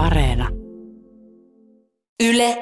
Areena. 0.00 0.48
Yle 2.24 2.56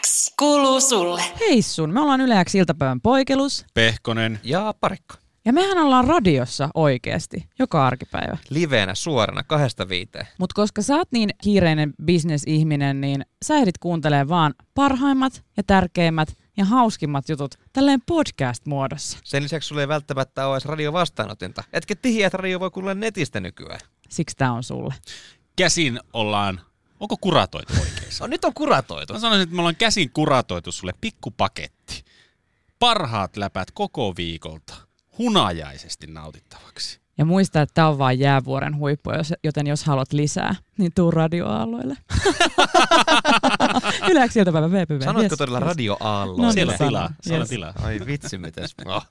X 0.00 0.34
kuuluu 0.38 0.80
sulle. 0.80 1.22
Hei 1.40 1.62
sun, 1.62 1.90
me 1.90 2.00
ollaan 2.00 2.20
Yle 2.20 2.44
X 2.44 2.54
iltapäivän 2.54 3.00
poikelus. 3.00 3.64
Pehkonen. 3.74 4.40
Ja 4.42 4.74
parikko. 4.80 5.14
Ja 5.44 5.52
mehän 5.52 5.78
ollaan 5.78 6.04
radiossa 6.04 6.68
oikeasti, 6.74 7.48
joka 7.58 7.86
arkipäivä. 7.86 8.36
Liveenä 8.50 8.94
suorana 8.94 9.42
kahdesta 9.42 9.88
viiteen. 9.88 10.26
Mutta 10.38 10.54
koska 10.54 10.82
sä 10.82 10.96
oot 10.96 11.08
niin 11.12 11.30
kiireinen 11.42 11.94
bisnesihminen, 12.04 13.00
niin 13.00 13.24
sä 13.44 13.54
ehdit 13.54 13.78
kuuntelee 13.78 14.28
vaan 14.28 14.54
parhaimmat 14.74 15.44
ja 15.56 15.62
tärkeimmät 15.62 16.28
ja 16.56 16.64
hauskimmat 16.64 17.28
jutut 17.28 17.54
tälleen 17.72 18.00
podcast-muodossa. 18.06 19.18
Sen 19.24 19.42
lisäksi 19.42 19.66
sulla 19.66 19.80
ei 19.80 19.88
välttämättä 19.88 20.46
ole 20.46 20.54
edes 20.54 20.64
radiovastaanotinta. 20.64 21.64
Etkä 21.72 21.94
tihiä, 21.94 22.26
että 22.26 22.36
radio 22.36 22.60
voi 22.60 22.70
kuulla 22.70 22.94
netistä 22.94 23.40
nykyään. 23.40 23.80
Siksi 24.08 24.36
tää 24.36 24.52
on 24.52 24.62
sulle. 24.62 24.94
Käsin 25.56 26.00
ollaan, 26.12 26.60
onko 27.02 27.16
kuratoitu 27.20 27.72
oikein? 27.72 28.08
No 28.20 28.26
nyt 28.26 28.44
on 28.44 28.54
kuratoitu. 28.54 29.12
Mä 29.12 29.18
sanoisin, 29.18 29.42
että 29.42 29.54
me 29.54 29.60
ollaan 29.60 29.76
käsin 29.76 30.10
kuratoitu 30.10 30.72
sulle 30.72 30.92
pikkupaketti. 31.00 32.04
Parhaat 32.78 33.36
läpät 33.36 33.70
koko 33.70 34.14
viikolta. 34.16 34.74
Hunajaisesti 35.18 36.06
nautittavaksi. 36.06 37.00
Ja 37.18 37.24
muista, 37.24 37.62
että 37.62 37.74
tää 37.74 37.88
on 37.88 37.98
vaan 37.98 38.18
jäävuoren 38.18 38.76
huippu, 38.76 39.10
jos- 39.12 39.34
joten 39.44 39.66
jos 39.66 39.84
haluat 39.84 40.12
lisää, 40.12 40.54
niin 40.78 40.92
tuu 40.94 41.10
radioaalloille. 41.10 41.96
Yle 44.10 44.28
X 44.28 44.36
iltapäivä 44.36 44.70
VPV. 44.72 45.00
Sanoitko 45.04 45.22
Yes, 45.32 45.38
todella 45.38 45.58
yes. 45.58 45.66
No 46.38 46.52
Siellä 46.52 46.72
on 46.72 46.78
tilaa. 46.78 47.10
Siellä 47.20 47.42
Yes. 47.42 47.48
tilaa. 47.48 47.72
Ai 47.82 48.00
vitsi, 48.06 48.38
mitäs. 48.38 48.74
Oh. 48.86 49.06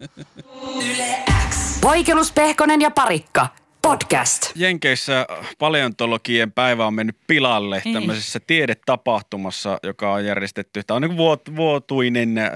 Yle 0.86 1.24
X. 1.50 1.80
Poikelus, 1.82 2.32
Pehkonen 2.32 2.82
ja 2.82 2.92
Parikka. 2.92 3.48
Podcast. 3.82 4.52
Jenkeissä 4.56 5.28
paleontologien 5.60 6.52
päivä 6.52 6.88
on 6.88 6.94
mennyt 6.94 7.18
pilalle 7.28 7.82
Ei. 7.86 7.94
tämmöisessä 7.94 8.40
tiedetapahtumassa, 8.48 9.80
joka 9.84 10.14
on 10.14 10.26
järjestetty. 10.26 10.84
Tämä 10.88 10.96
on 10.96 11.02
niin 11.02 11.18
vuot, 11.18 11.56
vuotuinen 11.56 12.38
äh, 12.38 12.52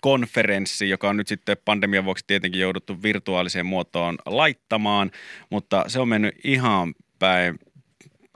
konferenssi, 0.00 0.88
joka 0.88 1.08
on 1.08 1.16
nyt 1.16 1.28
sitten 1.28 1.56
pandemian 1.64 2.04
vuoksi 2.04 2.24
tietenkin 2.26 2.60
jouduttu 2.60 3.02
virtuaaliseen 3.02 3.66
muotoon 3.66 4.18
laittamaan, 4.26 5.10
mutta 5.50 5.84
se 5.88 6.00
on 6.00 6.08
mennyt 6.08 6.34
ihan 6.44 6.94
päin 7.18 7.58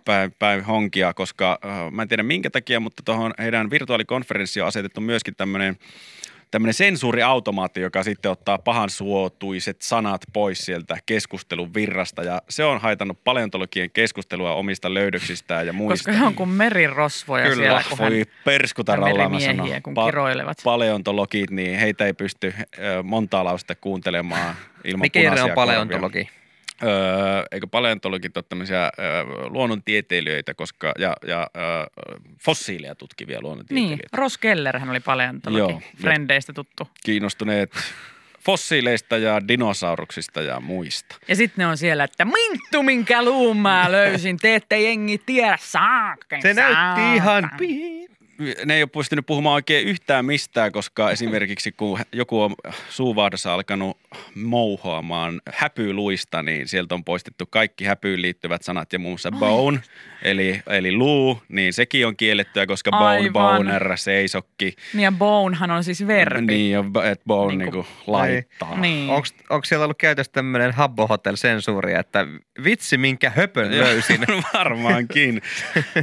päin, 0.05 0.35
päin 0.39 0.65
honkia, 0.65 1.15
koska 1.15 1.59
äh, 1.65 1.93
mä 1.93 2.03
en 2.03 2.09
tiedä 2.09 2.23
minkä 2.23 2.51
takia, 2.51 2.81
mutta 2.81 3.03
tuohon 3.03 3.35
heidän 3.39 3.71
virtuaalikonferenssiin 3.71 4.63
on 4.63 4.69
asetettu 4.69 5.01
myöskin 5.01 5.35
tämmöinen 5.37 5.79
tämmöinen 6.53 6.75
sensuuriautomaatti, 6.75 7.81
joka 7.81 8.03
sitten 8.03 8.31
ottaa 8.31 8.59
pahan 8.59 8.91
suotuiset 8.91 9.83
sanat 9.83 10.23
pois 10.33 10.59
sieltä 10.59 10.97
keskustelun 11.07 11.75
virrasta. 11.75 12.23
Ja 12.23 12.43
se 12.49 12.65
on 12.65 12.81
haitannut 12.81 13.25
paleontologien 13.25 13.91
keskustelua 13.91 14.55
omista 14.55 14.95
löydöksistään 14.95 15.67
ja 15.67 15.73
muista. 15.73 16.11
Koska 16.11 16.13
he 16.21 16.27
on 16.27 16.35
kuin 16.35 16.49
merirosvoja 16.49 17.45
Kyllä, 17.45 17.57
siellä, 17.57 17.83
kun 17.89 17.99
hän 17.99 18.11
voi 18.11 18.25
perskutaralla 18.45 19.09
mä 19.09 19.29
merimiehiä, 19.29 19.65
sanon. 19.65 19.83
kun 19.83 19.95
kiroilevat. 20.07 20.59
Paleontologit, 20.65 21.51
niin 21.51 21.79
heitä 21.79 22.07
ei 22.07 22.13
pysty 22.13 22.55
montaa 23.03 23.45
lausta 23.45 23.75
kuuntelemaan 23.75 24.55
ilman 24.85 25.01
Mikä 25.01 25.31
on 25.45 25.51
korvia. 25.55 26.42
Öö, 26.85 27.45
eikö 27.53 27.67
paleontologit 27.67 28.37
ole 28.37 28.45
tämmöisiä 28.49 28.83
öö, 28.83 29.25
luonnontieteilijöitä 29.49 30.55
koska, 30.55 30.93
ja, 30.99 31.17
ja 31.27 31.47
öö, 31.57 31.63
fossiileja 32.39 32.95
tutkivia 32.95 33.37
Niin, 33.37 33.43
luonnontieteilijöitä. 33.43 34.17
Ross 34.17 34.39
Keller 34.39 34.79
hän 34.79 34.91
oli 34.91 35.01
paleontologi, 35.01 35.73
Joo. 35.73 35.83
Frendeistä 36.01 36.53
tuttu. 36.53 36.89
Kiinnostuneet 37.05 37.73
fossiileista 38.45 39.17
ja 39.17 39.49
dinosauruksista 39.49 40.43
ja 40.43 40.61
muista. 40.61 41.17
Ja 41.29 41.37
sitten 41.37 41.63
ne 41.63 41.67
on 41.67 41.77
siellä, 41.77 42.05
että 42.05 42.25
minttu 42.25 42.83
minkä 42.83 43.25
luun 43.25 43.57
mä 43.57 43.93
löysin, 43.93 44.37
te 44.37 44.55
ette 44.55 44.81
jengi 44.81 45.19
tiedä 45.19 45.59
saaken. 45.61 46.43
Se 46.43 46.55
näytti 46.55 47.15
ihan 47.15 47.43
saatan. 47.43 47.59
Ne 48.65 48.75
ei 48.75 48.83
ole 48.83 48.89
pystynyt 48.93 49.27
puhumaan 49.27 49.55
oikein 49.55 49.87
yhtään 49.89 50.25
mistään, 50.25 50.73
koska 50.73 51.11
esimerkiksi 51.11 51.73
kun 51.73 51.99
joku 52.13 52.43
on 52.43 52.55
suuvahdassa 52.91 53.55
alkanut 53.55 53.99
mouhoamaan 54.35 55.41
häpyluista, 55.53 56.43
niin 56.43 56.69
sieltä 56.69 56.95
on 56.95 57.05
poistettu 57.05 57.47
kaikki 57.47 57.85
häpyyn 57.85 58.23
liittyvät 58.23 58.63
sanat 58.63 58.93
ja 58.93 58.99
muun 58.99 59.13
muassa 59.13 59.31
bone, 59.33 59.81
eli, 60.23 60.63
eli 60.67 60.93
luu, 60.93 61.43
niin 61.49 61.73
sekin 61.73 62.07
on 62.07 62.17
kiellettyä, 62.17 62.67
koska 62.67 62.91
bone, 62.91 63.05
Aivan. 63.05 63.33
boner, 63.57 63.93
seisokki, 63.99 64.75
Niin 64.95 65.05
ja 65.05 65.13
bonehan 65.13 65.71
on 65.71 65.85
siis 65.85 66.07
verbi. 66.07 66.41
niin 66.47 66.73
ja 66.73 66.83
b- 66.83 66.97
et 67.13 67.21
bone 67.27 67.57
Niinku- 67.57 67.77
niinku, 67.83 67.93
laittaa. 68.07 68.79
Niin. 68.81 69.11
Onko, 69.11 69.27
onko 69.51 69.65
siellä 69.65 69.85
ollut 69.85 69.99
käytössä 69.99 70.33
tämmöinen 70.33 70.73
Habbo 70.73 71.07
Hotel-sensuuri, 71.07 71.95
että 71.95 72.27
vitsi 72.65 72.99
minkä 72.99 73.31
höpön 73.31 73.79
löysin? 73.79 74.21
Varmaankin. 74.55 75.43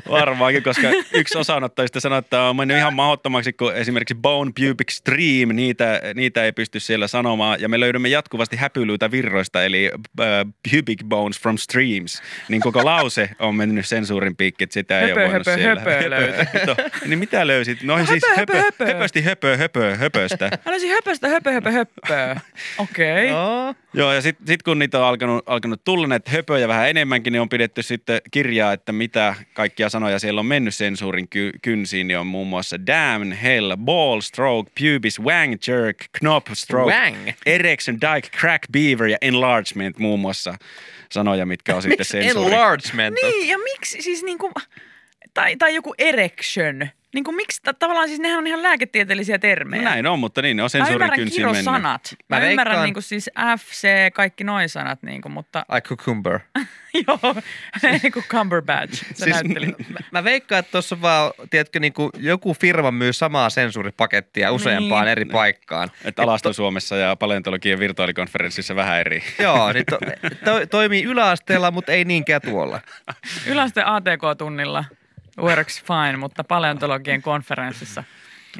Varmaankin, 0.09 0.63
koska 0.63 0.88
yksi 1.13 1.38
osanottajista 1.38 1.99
sanoi, 1.99 2.17
että 2.29 2.41
on 2.41 2.56
mennyt 2.56 2.78
ihan 2.78 2.94
mahdottomaksi, 2.94 3.53
kun 3.53 3.75
esimerkiksi 3.75 4.16
Bone 4.16 4.51
Pubic 4.51 4.91
Stream, 4.91 5.50
niitä, 5.53 6.01
niitä 6.16 6.44
ei 6.44 6.51
pysty 6.51 6.79
siellä 6.79 7.07
sanomaan. 7.07 7.62
Ja 7.62 7.69
me 7.69 7.79
löydämme 7.79 8.09
jatkuvasti 8.09 8.56
häpylyitä 8.56 9.12
virroista, 9.12 9.63
eli 9.63 9.91
uh, 9.94 10.53
pubic 10.72 11.03
bones 11.03 11.40
from 11.40 11.57
streams. 11.57 12.22
Niin 12.50 12.62
koko 12.62 12.85
lause 12.85 13.29
on 13.40 13.56
mennyt 13.56 13.88
sensuurin 13.88 14.35
piikki, 14.35 14.63
että 14.63 14.73
sitä 14.73 15.00
ei 15.00 15.09
Höpö, 15.09 15.19
ole 15.19 15.29
voinut 15.29 15.47
höpö, 15.47 15.62
siellä. 15.62 15.81
höpö 15.81 16.09
löytyi. 16.09 16.45
No, 16.67 16.75
niin 17.06 17.19
mitä 17.19 17.47
löysit? 17.47 17.84
No 17.84 18.06
siis 18.06 18.23
höpö, 18.35 18.56
höpö, 18.56 18.57
höpö. 18.57 18.94
höpösti 18.94 19.22
höpö, 19.22 19.57
höpö, 19.57 19.96
höpöstä. 19.96 20.50
Olisi 20.66 20.88
höpöstä 20.88 21.28
höpö 21.28 21.51
höpö 21.51 21.72
höppöä. 21.72 22.41
Okei. 22.78 23.13
Okay. 23.13 23.28
Joo. 23.28 23.75
Joo, 23.94 24.13
ja 24.13 24.22
sitten 24.22 24.47
sit 24.47 24.63
kun 24.63 24.79
niitä 24.79 25.00
on 25.00 25.06
alkanut, 25.06 25.44
alkanut 25.50 25.84
tulla 25.84 26.07
näitä 26.07 26.31
höpöjä 26.31 26.67
vähän 26.67 26.90
enemmänkin, 26.90 27.34
niin 27.34 27.41
on 27.41 27.50
pidetty 27.50 27.84
sitten 27.84 28.22
kirjaa, 28.31 28.73
että 28.73 28.91
mitä 28.91 29.35
kaikkia 29.53 29.90
sanoja 29.90 30.19
siellä 30.19 30.40
on 30.40 30.46
mennyt 30.46 30.75
sensuurin 30.75 31.29
ky- 31.29 31.51
kynsiin, 31.61 32.09
niin 32.09 32.18
on 32.20 32.28
muun 32.28 32.47
muassa 32.47 32.78
damn, 32.88 33.31
hell, 33.31 33.75
ball, 33.78 34.22
stroke, 34.22 34.72
pubis, 34.80 35.20
wang, 35.20 35.53
jerk, 35.68 36.06
knop, 36.20 36.44
stroke, 36.53 36.92
Wang. 36.94 37.30
erection, 37.46 37.97
dyke, 38.02 38.30
crack, 38.40 38.64
beaver 38.72 39.08
ja 39.08 39.18
enlargement 39.22 39.97
muun 39.97 40.20
muassa 40.20 40.56
sanoja, 41.12 41.46
mitkä 41.46 41.75
on 41.75 41.81
sitten 41.90 42.06
sensuuri. 42.06 42.53
enlargement? 42.53 43.16
Niin, 43.24 43.47
ja 43.50 43.58
miksi 43.58 44.02
siis 44.02 44.24
niinku, 44.24 44.52
tai, 45.34 45.56
tai 45.58 45.75
joku 45.75 45.94
erection. 45.97 46.88
Niinku 47.14 47.31
miksi, 47.31 47.62
ta- 47.64 47.74
tavallaan 47.74 48.08
siis 48.08 48.20
nehän 48.20 48.38
on 48.38 48.47
ihan 48.47 48.64
lääketieteellisiä 48.64 49.40
termejä. 49.40 49.84
Näin 49.84 50.08
on, 50.08 50.20
mutta 50.20 50.42
niin, 50.42 50.58
ne 50.58 50.64
on 50.64 50.66
Mä 50.66 50.70
sensuurin 50.70 50.94
ymmärrän 50.96 51.16
kynsiin 51.20 51.46
mennyt. 51.46 51.62
kirosanat. 51.62 52.16
Mä, 52.30 52.40
Mä 52.40 52.46
ymmärrän 52.50 52.72
veikkaan- 52.72 52.86
niinku 52.86 53.02
siis 53.02 53.30
F, 53.59 53.72
C, 53.72 53.88
kaikki 54.14 54.44
noin 54.44 54.70
sanat, 54.70 55.03
niinku, 55.03 55.30
mutta 55.30 55.66
Ai 55.70 55.81
cucumber. 55.81 56.40
joo, 57.08 57.36
niinku 58.02 58.22
Cumberbatch, 58.30 58.94
se 58.94 59.24
Siis, 59.24 59.36
näytteli. 59.44 59.66
mä, 59.94 60.00
mä 60.12 60.24
veikkaan, 60.24 60.59
että 60.59 60.72
tuossa 60.72 61.02
vaan, 61.02 61.31
tiedätkö, 61.50 61.80
niin 61.80 61.94
kuin 61.94 62.12
joku 62.18 62.53
firma 62.53 62.92
myy 62.92 63.14
samaa 63.14 63.50
sensuuripakettia 63.50 64.52
useampaan 64.52 65.06
Niin. 65.06 65.12
eri 65.12 65.26
paikkaan. 65.26 65.91
Että 66.06 66.22
Alasto-Suomessa 66.24 66.96
ja 66.97 67.16
paleontologien 67.16 67.80
virtuaalikonferenssissa 67.80 68.76
vähän 68.76 69.00
eri. 69.00 69.24
Joo, 69.40 69.74
niin 69.74 69.86
to, 69.90 69.97
to, 70.46 70.66
toimii 70.68 71.03
yläasteella, 71.03 71.72
mutta 71.72 71.91
ei 71.91 72.06
niinkään 72.06 72.41
tuolla. 72.41 72.81
Yläaste 73.47 73.84
ATK-tunnilla 73.86 74.86
works 75.39 75.83
fine, 75.83 76.17
mutta 76.17 76.44
paleontologien 76.44 77.22
konferenssissa 77.22 78.03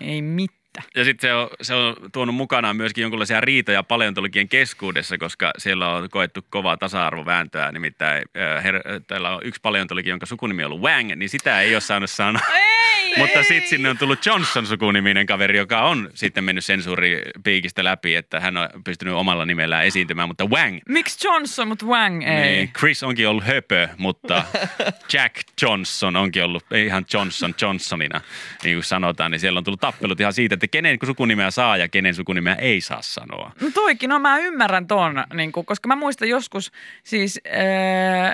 ei 0.01 0.22
mitään. 0.22 0.59
Ja 0.95 1.03
sitten 1.03 1.29
se 1.29 1.34
on, 1.34 1.50
se 1.62 1.73
on 1.73 1.95
tuonut 2.13 2.35
mukanaan 2.35 2.75
myöskin 2.75 3.01
jonkinlaisia 3.01 3.41
riitoja 3.41 3.84
paleontologien 3.84 4.50
keskuudessa, 4.50 5.18
koska 5.18 5.51
siellä 5.57 5.89
on 5.95 6.09
koettu 6.09 6.41
kovaa 6.50 6.78
tasa-arvovääntöä. 6.78 7.72
Nimittäin 7.72 8.23
äh, 8.38 8.63
her, 8.63 8.81
täällä 9.07 9.35
on 9.35 9.41
yksi 9.44 9.62
paleontologi, 9.62 10.09
jonka 10.09 10.25
sukunimi 10.25 10.63
on 10.63 10.72
ollut 10.72 10.84
Wang, 10.84 11.16
niin 11.16 11.29
sitä 11.29 11.62
ei 11.62 11.75
ole 11.75 11.81
saanut 11.81 12.09
sanoa. 12.09 12.41
Ei, 12.53 12.99
Mutta 13.18 13.44
sitten 13.44 13.70
sinne 13.70 13.90
on 13.90 13.97
tullut 13.97 14.25
Johnson-sukuniminen 14.25 15.25
kaveri, 15.25 15.58
joka 15.58 15.81
on 15.81 16.09
sitten 16.14 16.44
mennyt 16.44 16.66
sensuuripiikistä 16.66 17.84
läpi, 17.84 18.16
että 18.16 18.40
hän 18.40 18.58
on 18.58 18.70
pystynyt 18.84 19.14
omalla 19.14 19.46
nimellään 19.46 19.86
esiintymään, 19.86 20.28
mutta 20.28 20.46
Wang 20.46 20.80
Miksi 20.90 21.28
Johnson, 21.28 21.68
mutta 21.68 21.86
Wang 21.86 22.24
ei? 22.24 22.42
niin, 22.42 22.74
Chris 22.80 23.03
onkin 23.03 23.28
ollut 23.28 23.44
höpö, 23.44 23.88
mutta 23.98 24.44
Jack 25.14 25.36
Johnson 25.62 26.16
onkin 26.16 26.44
ollut 26.44 26.66
ihan 26.75 27.06
Johnson 27.13 27.54
Johnsonina, 27.62 28.22
niin 28.63 28.75
kuin 28.75 28.83
sanotaan. 28.83 29.31
Niin 29.31 29.39
siellä 29.39 29.57
on 29.57 29.63
tullut 29.63 29.81
tappelut 29.81 30.19
ihan 30.19 30.33
siitä, 30.33 30.54
että 30.54 30.68
kenen 30.68 30.98
sukunimeä 31.06 31.51
saa 31.51 31.78
ja 31.78 31.88
kenen 31.88 32.16
sukunimeä 32.16 32.56
ei 32.56 32.81
saa 32.81 33.01
sanoa. 33.01 33.51
No 33.62 33.69
toikin, 33.74 34.10
no 34.10 34.19
mä 34.19 34.38
ymmärrän 34.38 34.88
ton, 34.88 35.24
niin 35.33 35.51
kuin, 35.51 35.66
koska 35.66 35.88
mä 35.88 35.95
muistan 35.95 36.30
joskus 36.30 36.72
siis... 37.04 37.39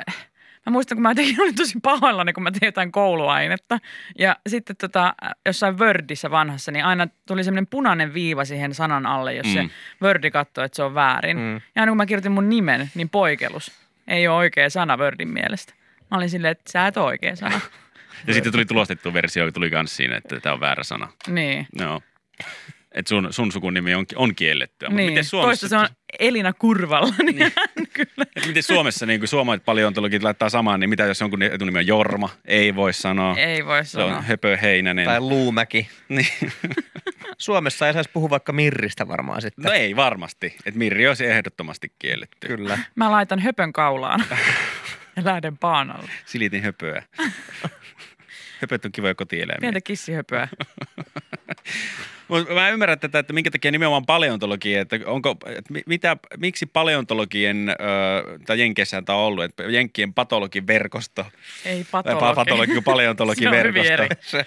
Äh, 0.08 0.26
Mä 0.66 0.72
muistan, 0.72 0.96
kun 0.96 1.02
mä 1.02 1.16
tein, 1.16 1.36
olin 1.42 1.56
tosi 1.56 1.80
pahoillani, 1.84 2.34
kun 2.34 2.44
mä 2.44 2.52
tein 2.52 2.68
jotain 2.68 2.92
kouluainetta. 2.92 3.80
Ja 4.20 4.36
sitten 4.48 4.76
tota, 4.76 5.16
jossain 5.46 5.80
Wordissä 5.80 6.32
vanhassa, 6.32 6.72
niin 6.72 6.86
aina 6.86 7.08
tuli 7.28 7.44
semmoinen 7.44 7.68
punainen 7.68 8.14
viiva 8.14 8.46
siihen 8.46 8.74
sanan 8.74 9.06
alle, 9.06 9.34
jos 9.34 9.48
mm. 9.48 9.54
se. 9.54 9.70
Wordi 10.02 10.32
katsoi, 10.32 10.66
että 10.66 10.76
se 10.76 10.84
on 10.84 10.96
väärin. 10.96 11.38
Mm. 11.38 11.44
Mm. 11.44 11.62
Ja 11.76 11.82
aina 11.82 11.90
kun 11.90 11.98
mä 11.98 12.06
kirjoitin 12.06 12.32
mun 12.32 12.50
nimen, 12.50 12.92
niin 12.96 13.10
poikelus. 13.10 13.72
Ei 14.08 14.28
ole 14.28 14.38
oikea 14.38 14.70
sana 14.70 14.98
Wordin 14.98 15.28
mielestä. 15.30 15.74
Mä 16.12 16.18
olin 16.18 16.30
silleen, 16.30 16.52
että 16.52 16.72
sä 16.72 16.88
et 16.88 16.98
ole 16.98 17.06
oikea 17.06 17.36
sana. 17.36 17.60
Ja 18.28 18.34
sitten 18.34 18.52
tuli 18.52 18.66
tulostettu 18.66 19.14
versio, 19.14 19.52
tuli 19.52 19.70
myös 19.70 19.96
siinä, 19.96 20.18
että 20.18 20.40
tämä 20.40 20.54
on 20.54 20.60
väärä 20.60 20.84
sana. 20.84 21.08
niin. 21.28 21.68
No. 21.80 22.02
Että 22.96 23.10
sun, 23.10 23.28
sun 23.34 23.52
sukunimi 23.52 23.96
on, 23.96 24.06
on 24.16 24.36
kiellettyä. 24.36 24.90
Mut 24.90 24.98
Niin, 24.98 25.10
miten 25.12 25.26
toista 25.32 25.68
se 25.68 25.78
on 25.78 25.88
Elina 26.20 26.54
Kurvalla, 26.54 27.16
niin, 27.24 27.36
niin. 27.36 27.52
kyllä. 27.94 28.26
Et 28.36 28.48
miten 28.48 28.64
Suomessa 28.64 29.06
niin 29.06 29.28
suomalaiset 29.28 29.66
paleontologit 29.66 30.24
laittaa 30.24 30.50
samaan, 30.50 30.80
niin 30.80 30.90
mitä 30.90 31.04
jos 31.04 31.22
jonkun 31.22 31.44
etunimi 31.44 31.80
on 31.80 31.88
Jorma? 31.88 32.30
Ei 32.46 32.76
voi 32.76 32.94
sanoa. 32.94 33.38
Ei 33.38 33.66
voi 33.66 33.86
Se 33.86 33.90
sanoa. 33.90 34.18
on 34.18 34.24
Höpö 34.24 34.58
Heinänen. 34.58 35.06
Tai 35.06 35.20
Luumäki. 35.20 35.88
Niin. 36.10 36.28
Suomessa 37.38 37.88
ei 37.88 37.94
saisi 37.94 38.10
puhua 38.14 38.30
vaikka 38.30 38.54
Mirristä 38.54 39.08
varmaan 39.08 39.42
sitten. 39.42 39.64
No 39.64 39.72
ei 39.72 39.96
varmasti. 39.96 40.56
Et 40.66 40.76
Mirri 40.76 41.08
olisi 41.08 41.26
ehdottomasti 41.26 41.92
kielletty. 42.00 42.48
Kyllä. 42.48 42.80
Mä 42.96 43.12
laitan 43.12 43.40
höpön 43.40 43.74
kaulaan 43.74 44.24
ja 45.16 45.26
lähden 45.26 45.58
paanalle. 45.58 46.10
Silitin 46.26 46.64
höpöä. 46.64 47.04
Höpöt 48.62 48.86
on 48.86 48.92
kivoja 48.92 49.16
kotieläimiä. 49.16 49.62
Pientä 49.62 49.82
kissihöpöä. 49.82 50.48
Mä 52.54 52.69
ymmärrän 52.69 53.00
tätä, 53.00 53.19
että 53.19 53.33
minkä 53.33 53.51
takia 53.51 53.72
nimenomaan 53.72 54.06
paleontologia, 54.06 54.81
että 54.81 55.00
onko, 55.06 55.36
että 55.45 55.74
mi- 55.74 55.83
mitä, 55.86 56.18
miksi 56.38 56.66
paleontologien, 56.66 57.75
tai 58.45 58.60
Jenkeissähän 58.60 59.06
tämä 59.06 59.18
on 59.19 59.25
ollut, 59.25 59.44
että 59.44 59.63
Jenkkien 59.63 60.13
patologin 60.13 60.68
verkosto, 60.68 61.25
Ei 61.66 61.86
patologi. 61.92 62.25
pa- 62.31 62.36
patologi, 62.36 62.81
paleontologin 62.92 63.51
verkosto. 63.51 64.38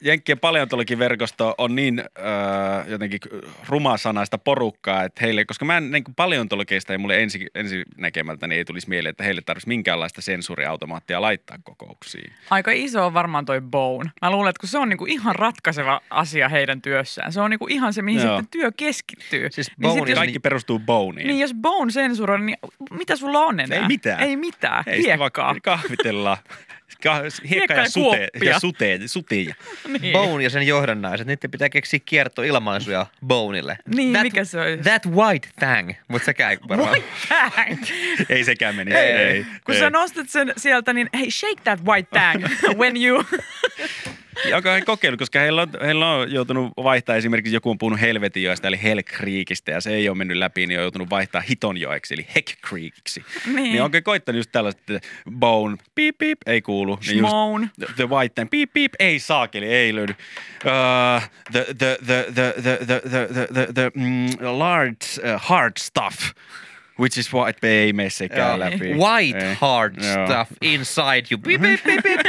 Jenkkien 0.00 0.38
paleontologiverkosto 0.38 1.54
on 1.58 1.74
niin 1.74 1.98
äh, 2.00 2.88
jotenkin 2.88 3.20
rumasanaista 3.68 4.38
porukkaa, 4.38 5.02
että 5.02 5.20
heille, 5.24 5.44
koska 5.44 5.64
mä 5.64 5.76
en 5.76 5.90
niin 5.90 6.04
kuin 6.04 6.14
paleontologeista 6.14 6.92
ei 6.92 6.98
mulle 6.98 7.22
ensi, 7.22 7.46
ensi 7.54 7.82
näkemältä 7.96 8.46
niin 8.46 8.58
ei 8.58 8.64
tulisi 8.64 8.88
mieleen, 8.88 9.10
että 9.10 9.24
heille 9.24 9.40
tarvitsisi 9.40 9.68
minkäänlaista 9.68 10.20
sensuuriautomaattia 10.22 11.20
laittaa 11.20 11.56
kokouksiin. 11.64 12.32
Aika 12.50 12.70
iso 12.70 13.06
on 13.06 13.14
varmaan 13.14 13.44
toi 13.44 13.60
bone. 13.60 14.10
Mä 14.22 14.30
luulen, 14.30 14.50
että 14.50 14.60
kun 14.60 14.68
se 14.68 14.78
on 14.78 14.88
niinku 14.88 15.06
ihan 15.06 15.34
ratkaiseva 15.34 16.00
asia 16.10 16.48
heidän 16.48 16.82
työssään. 16.82 17.32
Se 17.32 17.40
on 17.40 17.50
niinku 17.50 17.66
ihan 17.66 17.92
se, 17.92 18.02
mihin 18.02 18.22
Joo. 18.22 18.38
sitten 18.38 18.60
työ 18.60 18.72
keskittyy. 18.76 19.48
Siis 19.50 19.68
niin, 19.68 19.80
bone 19.90 20.00
sit 20.00 20.08
jos, 20.08 20.18
Kaikki 20.18 20.38
perustuu 20.38 20.78
boneiin. 20.78 21.28
niin 21.28 21.40
jos 21.40 21.54
bone 21.54 21.90
sensuroi, 21.90 22.40
niin 22.40 22.58
mitä 22.90 23.16
sulla 23.16 23.40
on 23.40 23.60
enää? 23.60 23.78
Ei 23.78 23.86
mitään. 23.86 24.20
Ei 24.20 24.36
mitään. 24.36 24.84
Ei 24.86 25.02
Hiekkaa. 25.02 25.44
vaan 25.44 25.60
kahvitellaan. 25.62 26.36
Ka- 27.02 27.22
hiekka 27.50 27.74
ja, 27.74 27.80
ja 27.80 27.88
sute, 27.90 28.28
ja 28.44 28.60
sute, 28.60 28.98
sutia. 29.06 29.54
Niin. 30.00 30.12
Bone 30.12 30.44
ja 30.44 30.50
sen 30.50 30.66
johdannaiset, 30.66 31.26
niiden 31.26 31.50
pitää 31.50 31.68
keksiä 31.68 32.00
kiertoilmaisuja 32.04 33.06
Boneille. 33.26 33.78
Niin, 33.94 34.22
mikä 34.22 34.44
se 34.44 34.60
on? 34.60 34.78
That 34.82 35.06
white 35.06 35.48
thing, 35.58 35.92
mutta 36.08 36.26
sekään 36.26 36.50
ei 36.50 36.58
varmaan. 36.68 36.96
Bang. 37.28 37.82
Ei 38.28 38.44
sekään 38.44 38.74
meni. 38.74 38.94
Ei, 38.94 39.12
ei, 39.12 39.46
Kun 39.64 39.74
ei. 39.74 39.80
sä 39.80 39.90
nostat 39.90 40.28
sen 40.28 40.52
sieltä, 40.56 40.92
niin 40.92 41.08
hei, 41.14 41.30
shake 41.30 41.60
that 41.64 41.84
white 41.84 42.08
tang 42.12 42.44
when 42.80 42.96
you... 43.04 43.24
Ja 44.44 44.56
onko 44.56 44.70
he 44.70 44.80
kokeillut, 44.80 45.18
koska 45.18 45.38
heillä 45.38 45.62
on, 45.62 45.68
heillä 45.84 46.10
on 46.10 46.32
joutunut 46.32 46.72
vaihtaa 46.76 47.16
esimerkiksi 47.16 47.54
joku 47.54 47.70
on 47.70 47.78
puhunut 47.78 48.00
Helvetinjoesta 48.00 48.68
eli 48.68 48.82
Hell 48.82 49.00
Creekistä 49.02 49.72
ja 49.72 49.80
se 49.80 49.90
ei 49.90 50.08
ole 50.08 50.16
mennyt 50.16 50.36
läpi, 50.36 50.66
niin 50.66 50.78
on 50.78 50.84
joutunut 50.84 51.10
vaihtaa 51.10 51.40
Hitonjoeksi 51.40 52.14
eli 52.14 52.26
Heck 52.34 52.60
Creekiksi. 52.68 53.24
Niin. 53.46 53.56
Niin 53.56 53.82
onko 53.82 53.98
koittanut 54.04 54.36
just 54.36 54.52
tällaista, 54.52 54.82
että 54.94 55.08
bone, 55.30 55.76
beep 55.94 56.18
beep, 56.18 56.38
ei 56.46 56.62
kuulu. 56.62 56.98
Niin 57.06 57.18
just 57.18 57.74
the, 57.78 57.86
the 57.96 58.08
white 58.08 58.34
thing, 58.34 58.50
beep 58.50 58.72
beep, 58.72 58.92
ei 58.98 59.18
saakeli, 59.18 59.66
ei 59.66 59.94
löydy. 59.94 60.14
Uh, 60.64 61.30
the, 61.52 61.66
the, 61.78 61.98
the, 62.06 62.26
the, 62.34 62.54
the, 62.62 62.78
the, 62.86 63.00
the, 63.08 63.26
the, 63.32 63.46
the, 63.52 63.68
the 63.74 63.90
mm, 63.94 64.28
large 64.40 65.20
uh, 65.24 65.40
hard 65.40 65.72
stuff. 65.78 66.16
Which 66.98 67.18
is 67.18 67.32
what 67.32 67.64
ei 67.64 67.92
mene 67.92 68.10
sekään 68.10 68.60
läpi. 68.60 68.94
White 68.94 69.48
Ei. 69.48 69.54
hard 69.60 69.94
Joo. 70.02 70.26
stuff 70.26 70.52
inside 70.62 71.26
you. 71.30 71.38
Beep, 71.38 71.60
beep, 71.60 71.84
beep, 71.84 72.02
beep. 72.02 72.26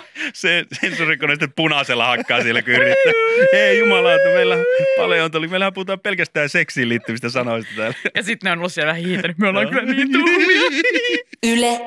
se 0.34 0.64
sensorikone 0.80 1.32
sitten 1.32 1.52
punaisella 1.56 2.06
hakkaa 2.06 2.42
siellä 2.42 2.62
kun 2.62 2.72
yrittää. 2.72 3.12
Ei 3.52 3.78
jumalauta, 3.78 4.24
meillä 4.24 4.56
paleontoli, 4.96 5.48
meillähän 5.48 5.74
puhutaan 5.74 6.00
pelkästään 6.00 6.48
seksiin 6.48 6.88
liittyvistä 6.88 7.28
sanoista 7.28 7.72
täällä. 7.76 7.96
Ja 8.14 8.22
sitten 8.22 8.48
ne 8.48 8.52
on 8.52 8.58
ollut 8.58 8.72
siellä 8.72 8.90
vähän 8.90 9.02
hiihtänyt. 9.02 9.38
Me 9.38 9.48
ollaan 9.48 9.68
kyllä 9.68 9.82
niin 9.82 10.12
tuhmia. 10.12 10.60
Yle 11.52 11.80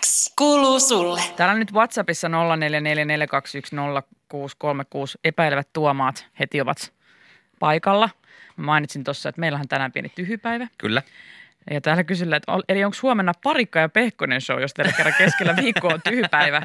X 0.00 0.34
kuuluu 0.38 0.80
sulle. 0.80 1.20
Täällä 1.36 1.54
nyt 1.54 1.72
WhatsAppissa 1.72 2.28
0444210636 2.28 2.32
epäilevät 5.24 5.68
tuomaat 5.72 6.26
heti 6.40 6.60
ovat 6.60 6.92
paikalla. 7.58 8.10
Mä 8.56 8.64
mainitsin 8.64 9.04
tuossa, 9.04 9.28
että 9.28 9.40
meillähän 9.40 9.64
on 9.64 9.68
tänään 9.68 9.92
pieni 9.92 10.08
tyhjypäivä. 10.14 10.66
Kyllä. 10.78 11.02
Ja 11.70 11.80
täällä 11.80 12.04
kysellään, 12.04 12.36
että 12.36 12.52
eli 12.68 12.84
onko 12.84 12.96
huomenna 13.02 13.32
Parikka 13.42 13.78
ja 13.78 13.88
Pehkonen 13.88 14.40
show, 14.40 14.60
jos 14.60 14.74
teillä 14.74 14.92
kerran 14.92 15.14
keskellä 15.18 15.56
viikkoa 15.56 15.94
on 15.94 16.02
tyhjypäivä. 16.02 16.62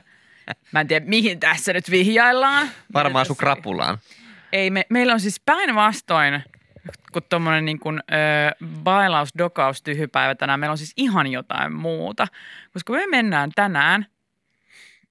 Mä 0.72 0.82
en 0.82 0.88
tiedä, 0.88 1.06
mihin 1.06 1.40
tässä 1.40 1.74
nyt 1.74 1.92
vihjaillaan. 1.92 2.70
Varmaan 2.94 3.26
sun 3.26 3.38
krapulaan. 3.38 3.98
Ei, 4.52 4.70
me, 4.70 4.86
meillä 4.90 5.14
on 5.14 5.20
siis 5.20 5.42
päinvastoin 5.46 6.44
kuin 7.12 7.26
tuommoinen 7.30 7.66
niin 7.66 7.80
kuin, 7.80 8.00
ö, 8.12 8.66
bailaus, 8.84 9.30
dokaus, 9.38 9.82
tyhjypäivä 9.82 10.36
tänään. 10.36 10.60
Meillä 10.60 10.72
on 10.72 10.78
siis 10.78 10.94
ihan 10.98 11.28
jotain 11.28 11.74
muuta. 11.74 12.28
Koska 12.74 12.94
me 12.94 13.08
mennään 13.08 13.52
tänään 13.56 14.06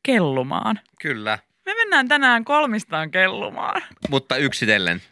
kellumaan. 0.02 0.81
Kyllä. 1.00 1.38
Me 1.66 1.75
mennään 1.75 2.08
tänään 2.08 2.44
kolmistaan 2.44 3.10
kellumaan. 3.10 3.82
Mutta 4.08 4.36
yksitellen. 4.36 5.02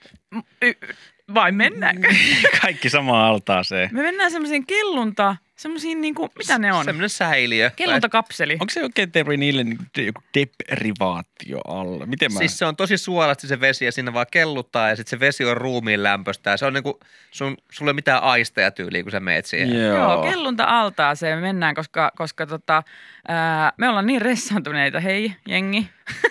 Y- 0.63 0.95
vai 1.35 1.53
mennäänkö? 1.53 2.09
Kaikki 2.63 2.91
sama 2.91 3.27
altaaseen. 3.27 3.91
Me 3.93 4.03
mennään 4.03 4.31
semmoisiin 4.31 4.67
kellunta, 4.67 5.37
semmoisiin 5.57 6.01
niin 6.01 6.15
kuin, 6.15 6.31
mitä 6.39 6.59
ne 6.59 6.73
on? 6.73 6.85
Semmoinen 6.85 7.11
säiliö. 7.11 7.71
Kelluntakapseli. 7.77 8.53
Onko 8.53 8.71
se 8.71 8.83
oikein 8.83 9.13
terve 9.13 9.37
niille 9.37 9.65
niin 9.65 9.79
joku 9.97 10.21
deprivaatio 10.35 11.61
alla? 11.69 12.07
Miten 12.07 12.33
mä... 12.33 12.39
Siis 12.39 12.59
se 12.59 12.65
on 12.65 12.77
tosi 12.77 12.99
suolasti 12.99 13.47
se 13.47 13.61
vesi 13.61 13.85
ja 13.85 13.93
siinä 13.93 14.13
vaan 14.13 14.27
kelluttaa 14.31 14.89
ja 14.89 14.97
sitten 14.97 15.11
se 15.11 15.21
vesi 15.21 15.45
on 15.45 15.57
ruumiin 15.57 16.03
lämpöstä 16.03 16.51
ja 16.51 16.57
se 16.57 16.67
on 16.67 16.73
niinku, 16.73 17.01
sun, 17.31 17.57
sulla 17.73 17.89
ei 17.89 17.91
ole 17.91 17.95
mitään 17.95 18.23
aisteja 18.23 18.71
tyyliä, 18.71 19.03
kun 19.03 19.13
sä 19.13 19.21
meet 19.21 19.47
siihen. 19.47 19.81
Joo. 19.81 19.97
Joo, 19.97 20.23
kellunta 20.23 20.65
altaaseen 20.65 21.39
me 21.39 21.43
mennään, 21.43 21.75
koska, 21.75 22.13
koska 22.17 22.47
tota, 22.47 22.83
ää, 23.29 23.73
me 23.77 23.89
ollaan 23.89 24.07
niin 24.07 24.23
ressaantuneita, 24.23 25.01
hei 25.01 25.33
jengi. 25.49 25.91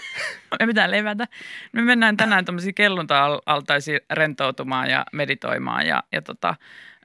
me 0.59 0.67
pitää 0.67 0.91
levätä. 0.91 1.27
Me 1.71 1.81
mennään 1.81 2.17
tänään 2.17 2.45
tämmöisiin 2.45 2.75
kellunta-altaisiin 2.75 3.99
rentoutumaan 4.09 4.89
ja 4.89 5.05
meditoimaan 5.13 5.87
ja, 5.87 6.03
ja 6.11 6.21
tota, 6.21 6.55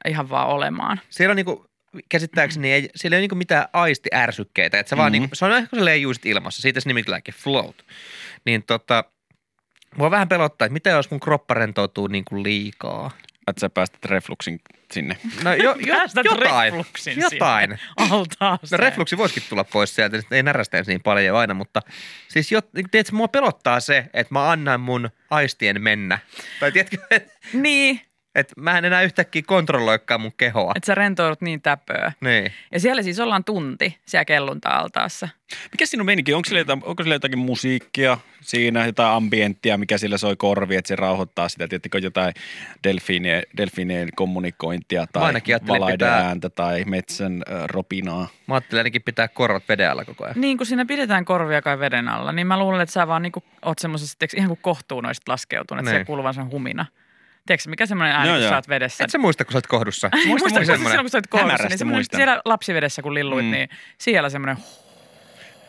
ihan 0.08 0.30
vaan 0.30 0.48
olemaan. 0.48 1.00
Siellä 1.10 1.32
on 1.32 1.36
niinku, 1.36 1.65
käsittääkseni 2.08 2.72
ei, 2.72 2.90
siellä 2.96 3.14
ei 3.14 3.18
ole 3.18 3.22
niinku 3.22 3.34
mitään 3.34 3.68
aistiärsykkeitä. 3.72 4.78
Että 4.80 4.90
se, 4.90 4.96
vaan 4.96 5.12
Mhm. 5.12 5.20
niinku, 5.20 5.34
se 5.36 5.44
on 5.44 5.52
ehkä 5.52 5.76
silleen 5.76 6.02
just 6.02 6.26
ilmassa. 6.26 6.62
Siitä 6.62 6.80
se 6.80 6.88
nimittäin 6.88 7.22
float. 7.34 7.76
Niin 8.44 8.62
tota, 8.62 9.04
mua 9.96 10.10
vähän 10.10 10.28
pelottaa, 10.28 10.66
että 10.66 10.72
mitä 10.72 10.90
jos 10.90 11.10
mun 11.10 11.20
kroppa 11.20 11.54
rentoutuu 11.54 12.06
niinku 12.06 12.42
liikaa. 12.42 13.10
Että 13.48 13.60
sä 13.60 13.68
päästät 13.70 14.04
refluksin 14.04 14.60
sinne. 14.92 15.16
No 15.44 15.54
jo, 15.54 15.74
jo, 15.78 15.96
jotain. 16.24 16.72
refluksin 16.72 17.20
Jotain. 17.20 17.62
sinne 17.70 17.78
altaaseen. 18.10 18.80
No 18.80 18.84
refluksi 18.84 19.16
voisikin 19.18 19.42
tulla 19.48 19.64
pois 19.64 19.94
sieltä, 19.94 20.16
ei 20.30 20.42
närästäisi 20.42 20.90
niin 20.90 21.02
paljon 21.02 21.36
aina, 21.36 21.54
mutta 21.54 21.82
siis 22.28 22.52
jo, 22.52 22.60
tiedätkö, 22.90 23.16
mua 23.16 23.28
pelottaa 23.28 23.80
se, 23.80 24.06
että 24.14 24.34
mä 24.34 24.50
annan 24.50 24.80
mun 24.80 25.10
aistien 25.30 25.82
mennä. 25.82 26.18
Tai 26.60 26.72
tiedätkö, 26.72 26.96
että 27.10 27.32
Niin, 27.52 28.00
et 28.36 28.52
mä 28.56 28.78
en 28.78 28.84
enää 28.84 29.02
yhtäkkiä 29.02 29.42
kontrolloikaan 29.46 30.20
mun 30.20 30.32
kehoa. 30.36 30.72
että 30.76 30.86
sä 30.86 30.94
rentoudut 30.94 31.40
niin 31.40 31.62
täpöä. 31.62 32.12
Niin. 32.20 32.52
Ja 32.72 32.80
siellä 32.80 33.02
siis 33.02 33.20
ollaan 33.20 33.44
tunti 33.44 33.98
siellä 34.06 34.24
kellunta-altaassa. 34.24 35.28
Mikä 35.72 35.86
siinä 35.86 36.02
on 36.02 36.06
meininki? 36.06 36.34
Onko 36.34 36.46
sillä, 36.46 36.60
jotain, 36.60 36.82
onko 36.84 37.02
sillä 37.02 37.14
jotakin 37.14 37.38
musiikkia 37.38 38.18
siinä, 38.40 38.86
jotain 38.86 39.12
ambienttia, 39.16 39.78
mikä 39.78 39.98
sillä 39.98 40.18
soi 40.18 40.36
korvi, 40.36 40.76
että 40.76 40.88
se 40.88 40.96
rauhoittaa 40.96 41.48
sitä? 41.48 41.68
Tiedättekö 41.68 41.98
jotain 41.98 42.34
delfiinien, 42.84 43.42
delfiinien 43.56 44.08
kommunikointia 44.16 45.06
tai 45.12 45.22
valaiden 45.68 45.92
pitää- 45.94 46.16
ääntä 46.26 46.50
tai 46.50 46.84
metsän 46.84 47.42
äh, 47.52 47.64
ropinaa? 47.66 48.28
Mä 48.46 48.54
ajattelin 48.54 48.80
ainakin 48.80 49.02
pitää 49.02 49.28
korvat 49.28 49.62
veden 49.68 49.90
alla 49.90 50.04
koko 50.04 50.24
ajan. 50.24 50.40
Niin, 50.40 50.56
kun 50.56 50.66
siinä 50.66 50.84
pidetään 50.86 51.24
korvia 51.24 51.62
kai 51.62 51.78
veden 51.78 52.08
alla, 52.08 52.32
niin 52.32 52.46
mä 52.46 52.58
luulen, 52.58 52.80
että 52.80 52.92
sä 52.92 53.06
vaan 53.08 53.22
niinku 53.22 53.42
oot 53.64 53.78
semmoisessa, 53.78 54.16
ihan 54.36 54.48
kuin 54.48 54.58
kohtuun 54.62 55.04
noisit 55.04 55.28
laskeutunut, 55.28 55.80
että 55.80 55.90
Niin. 55.92 56.00
se 56.00 56.04
kuuluu 56.04 56.22
vaan 56.22 56.34
sen 56.34 56.50
humina. 56.50 56.86
Tiedätkö, 57.46 57.70
mikä 57.70 57.86
semmoinen 57.86 58.16
ääni, 58.16 58.28
Joo, 58.28 58.36
kun 58.36 58.42
joo. 58.42 58.50
sä 58.50 58.56
oot 58.56 58.68
vedessä? 58.68 59.04
Et 59.04 59.10
sä 59.10 59.18
muista, 59.18 59.44
kun 59.44 59.52
sä 59.52 59.56
oot 59.58 59.66
kohdussa. 59.66 60.10
Muistan, 60.12 60.30
muistan, 60.38 60.52
semmoinen? 60.66 60.78
silloin, 60.90 61.00
kun 61.04 61.10
sä 61.10 61.18
oot 61.18 61.40
Hämärästi 61.42 61.84
niin 61.84 61.94
muistan. 61.94 62.18
siellä 62.18 62.40
lapsivedessä, 62.44 63.02
kun 63.02 63.14
lilluit, 63.14 63.44
Mm. 63.46 63.50
niin 63.50 63.68
siellä 63.98 64.28
semmoinen, 64.30 64.56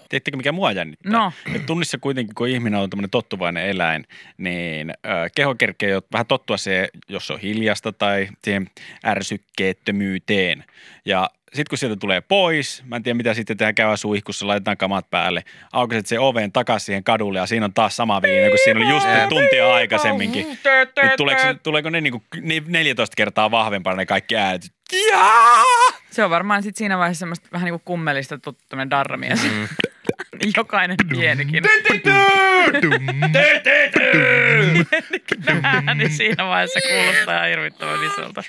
Tiedättekö, 0.10 0.38
mikä 0.38 0.52
mua 0.52 0.72
jännittää? 0.72 1.12
No. 1.12 1.32
Et 1.56 1.66
tunnissa 1.66 1.98
kuitenkin, 1.98 2.36
kun 2.36 2.48
ihminen 2.48 2.80
on 2.80 2.90
tämmöinen 2.90 3.10
tottuvainen 3.10 3.66
eläin, 3.66 4.06
niin 4.38 4.90
ö, 4.92 5.30
keho 5.36 5.56
kerkee 5.56 5.90
jo 5.90 6.02
vähän 6.14 6.26
tottua 6.26 6.58
siihen, 6.58 6.88
jos 7.10 7.28
se 7.28 7.34
on 7.34 7.40
hiljasta 7.40 7.94
tai 7.94 8.28
siihen 8.44 8.70
ärsykkeettömyyteen. 9.06 10.64
Ja 11.06 11.30
sitten 11.54 11.70
kun 11.70 11.78
sieltä 11.78 11.96
tulee 11.96 12.22
pois, 12.22 12.84
mä 12.86 12.96
en 12.96 13.04
tiedä 13.04 13.18
mitä 13.18 13.34
sitten 13.34 13.58
tehdään, 13.58 13.76
käydä 13.76 13.96
suihkussa, 13.96 14.48
laitetaan 14.48 14.78
kamat 14.78 15.10
päälle, 15.10 15.44
aukaset 15.74 16.06
se 16.06 16.20
oven 16.20 16.52
takaisin 16.52 16.86
siihen 16.86 17.04
kadulle 17.04 17.40
ja 17.40 17.46
siinä 17.46 17.66
on 17.66 17.74
taas 17.74 17.96
sama 17.96 18.22
viina, 18.22 18.50
kun 18.50 18.58
siinä 18.64 18.80
oli 18.80 18.90
just 18.90 19.08
tuntia 19.30 19.74
aikaisemminkin. 19.74 20.46
Niin 20.46 20.60
tuleeko, 21.18 21.42
tuleeko 21.64 21.90
ne 21.90 22.02
niinku 22.02 22.24
ni- 22.42 22.64
14 22.68 23.14
kertaa 23.16 23.52
vahvempana 23.52 23.96
ne 23.96 24.06
kaikki 24.06 24.36
äänet? 24.36 24.62
Jaa! 25.10 25.64
se 26.12 26.24
on 26.24 26.30
varmaan 26.30 26.64
sitten 26.64 26.78
siinä 26.78 26.98
vaiheessa 26.98 27.20
semmoista 27.20 27.50
vähän 27.52 27.66
niin 27.66 27.74
kuin 27.74 27.82
kummelista 27.86 28.38
tuttu 28.38 28.78
darramies. 28.90 29.44
Mm. 29.44 29.68
Jokainen 30.58 30.98
pienikin. 31.10 31.64
ääni 35.64 36.10
siinä 36.10 36.46
vaiheessa 36.46 36.80
kuulostaa 36.90 37.46
hirvittävän 37.46 38.04
isolta. 38.04 38.44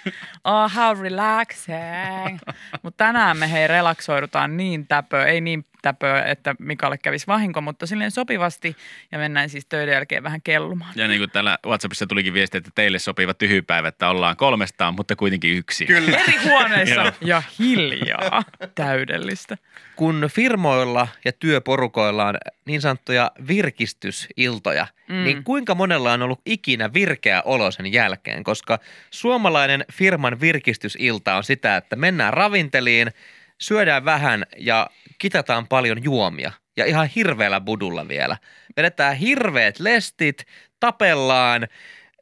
Oh, 0.45 0.75
how 0.75 1.03
relaxing. 1.03 2.39
Mutta 2.83 3.05
tänään 3.05 3.37
me 3.37 3.53
hei 3.53 3.67
relaksoidutaan 3.67 4.57
niin 4.57 4.87
täpö, 4.87 5.25
ei 5.25 5.41
niin 5.41 5.65
täpö, 5.83 6.23
että 6.23 6.55
Mikalle 6.59 6.99
kävisi 6.99 7.27
vahinko, 7.27 7.61
mutta 7.61 7.87
silleen 7.87 8.11
sopivasti 8.11 8.77
ja 9.13 9.19
mennään 9.19 9.49
siis 9.49 9.67
töiden 9.67 9.93
jälkeen 9.93 10.23
vähän 10.23 10.43
kellumaan. 10.43 10.93
Ja 10.97 11.09
niin 11.09 11.21
kuin 11.21 11.31
täällä 11.31 11.59
WhatsAppissa 11.67 12.07
tulikin 12.07 12.35
viesti, 12.35 12.59
että 12.59 12.71
teille 12.75 12.99
sopiva 12.99 13.35
tyhjypäivä, 13.35 13.89
että 13.89 14.09
ollaan 14.09 14.37
kolmestaan, 14.37 14.95
mutta 14.95 15.17
kuitenkin 15.17 15.57
yksin. 15.57 15.87
Kyllä. 15.87 16.17
Eri 16.19 16.37
huoneissa 16.45 17.01
Joo. 17.03 17.13
ja 17.21 17.43
hiljaa. 17.59 18.43
Täydellistä. 18.75 19.57
kun 19.97 20.29
firmoilla 20.33 21.09
ja 21.25 21.33
työporukoilla 21.33 22.27
on 22.27 22.35
niin 22.65 22.81
sanottuja 22.81 23.31
virkistysiltoja, 23.49 24.87
mm. 25.09 25.25
niin 25.25 25.45
kuinka 25.45 25.75
monella 25.75 26.13
on 26.13 26.23
ollut 26.23 26.41
ikinä 26.47 26.93
virkeä 26.95 27.43
olo 27.45 27.71
sen 27.71 27.93
jälkeen? 27.93 28.45
Koska 28.45 28.79
suomalainen 29.11 29.85
firman 29.93 30.41
virkistysilta 30.41 31.37
on 31.37 31.45
sitä, 31.45 31.77
että 31.77 31.97
mennään 31.97 32.35
ravinteliin, 32.35 33.11
syödään 33.59 34.05
vähän 34.05 34.47
ja 34.57 34.91
kitataan 35.19 35.69
paljon 35.69 36.05
juomia. 36.05 36.53
Ja 36.77 36.85
ihan 36.85 37.07
hirveällä 37.07 37.61
budulla 37.61 38.09
vielä. 38.09 38.37
Vedetään 38.77 39.17
hirveät 39.17 39.81
lestit, 39.81 40.47
tapellaan, 40.81 41.69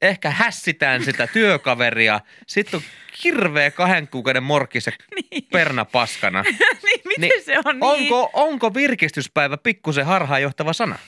ehkä 0.03 0.31
hässitään 0.31 1.05
sitä 1.05 1.27
työkaveria. 1.33 2.21
Sitten 2.47 2.79
on 2.79 2.85
hirveä 3.25 3.71
kahden 3.71 4.09
kuukauden 4.09 4.43
morkis 4.43 4.87
ja 4.87 4.93
perna 5.53 5.85
paskana. 5.85 6.43
niin, 6.85 7.01
miten 7.05 7.43
se 7.45 7.59
on 7.65 7.75
niin? 7.75 7.85
Onko, 7.85 8.31
onko 8.33 8.75
virkistyspäivä 8.75 9.57
pikkusen 9.57 10.07
harhaanjohtava 10.07 10.73
sana? 10.73 10.99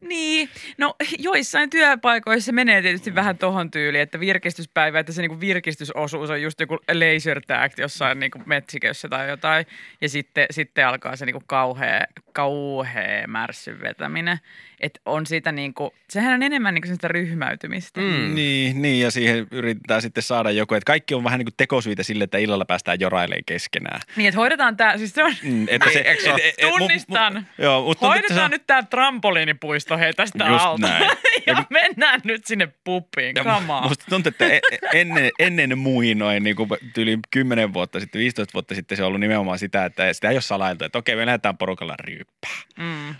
Niin, 0.00 0.48
no 0.78 0.94
joissain 1.18 1.70
työpaikoissa 1.70 2.52
menee 2.52 2.82
tietysti 2.82 3.14
vähän 3.14 3.38
tohon 3.38 3.70
tyyliin, 3.70 4.02
että 4.02 4.20
virkistyspäivä, 4.20 4.98
että 4.98 5.12
se 5.12 5.22
niinku 5.22 5.40
virkistysosuus 5.40 6.30
on 6.30 6.42
just 6.42 6.60
joku 6.60 6.78
laser 6.92 7.40
tag 7.46 7.72
jossain 7.78 8.20
niinku 8.20 8.42
metsikössä 8.46 9.08
tai 9.08 9.28
jotain. 9.28 9.66
Ja 10.00 10.08
sitten, 10.08 10.46
sitten 10.50 10.86
alkaa 10.86 11.16
se 11.16 11.26
niinku 11.26 11.42
kauhea, 11.46 12.04
kauhea 12.32 13.26
märssyn 13.26 13.80
vetäminen. 13.80 14.38
Että 14.80 15.00
on 15.06 15.26
siitä 15.26 15.52
niinku, 15.52 15.94
sehän 16.10 16.34
on 16.34 16.42
enemmän 16.42 16.74
niinku 16.74 16.88
sitä 16.88 17.08
ryhmäytymistä. 17.08 18.00
Mm. 18.00 18.34
Niin, 18.34 18.82
niin, 18.82 19.00
ja 19.00 19.10
siihen 19.10 19.46
yritetään 19.50 20.02
sitten 20.02 20.22
saada 20.22 20.50
joku, 20.50 20.74
että 20.74 20.84
kaikki 20.86 21.14
on 21.14 21.24
vähän 21.24 21.38
niin 21.38 21.46
kuin 21.46 21.54
tekosyitä 21.56 22.02
sille, 22.02 22.24
että 22.24 22.38
illalla 22.38 22.64
päästään 22.64 23.00
jorailemaan 23.00 23.42
keskenään. 23.46 24.00
Niin, 24.16 24.28
että 24.28 24.38
hoidetaan 24.40 24.76
tämä, 24.76 24.98
siis 24.98 25.12
se 25.14 25.24
on, 25.24 25.34
Mm, 25.42 25.66
että 25.68 25.90
se, 25.90 25.98
Eikö 26.00 26.22
se 26.22 26.32
ole? 26.32 26.70
Tunnistan. 26.78 27.46
joo, 27.58 27.82
mutta 27.84 28.06
hoidetaan 28.06 28.50
nyt 28.50 28.62
tämä 28.66 28.82
trampoliinipuisto 28.82 29.98
hei 29.98 30.12
tästä 30.12 30.44
Just 30.46 30.64
alta. 30.64 30.86
näin. 30.88 31.10
ja 31.46 31.64
mennään 31.70 32.20
nyt 32.24 32.46
sinne 32.46 32.68
puppiin, 32.84 33.36
Ja 33.36 33.42
mu- 33.42 33.70
on. 33.72 33.88
Musta 33.88 34.04
tuntuu, 34.10 34.28
että 34.30 34.46
e- 34.46 34.60
e- 34.72 35.00
ennen, 35.00 35.30
ennen 35.38 35.78
muinoin, 35.78 36.42
niin 36.42 36.56
kuin 36.56 36.70
yli 36.96 37.18
10 37.30 37.72
vuotta 37.72 38.00
sitten, 38.00 38.18
15 38.18 38.52
vuotta 38.54 38.74
sitten 38.74 38.96
se 38.96 39.02
on 39.02 39.06
ollut 39.06 39.20
nimenomaan 39.20 39.58
sitä, 39.58 39.84
että 39.84 40.12
sitä 40.12 40.28
ei 40.28 40.34
ole 40.36 40.40
salailtu, 40.40 40.84
että 40.84 40.98
okei, 40.98 41.16
me 41.16 41.26
lähdetään 41.26 41.58
porukalla 41.58 41.94
ryyppää. 42.06 42.56
Mm. 42.78 43.14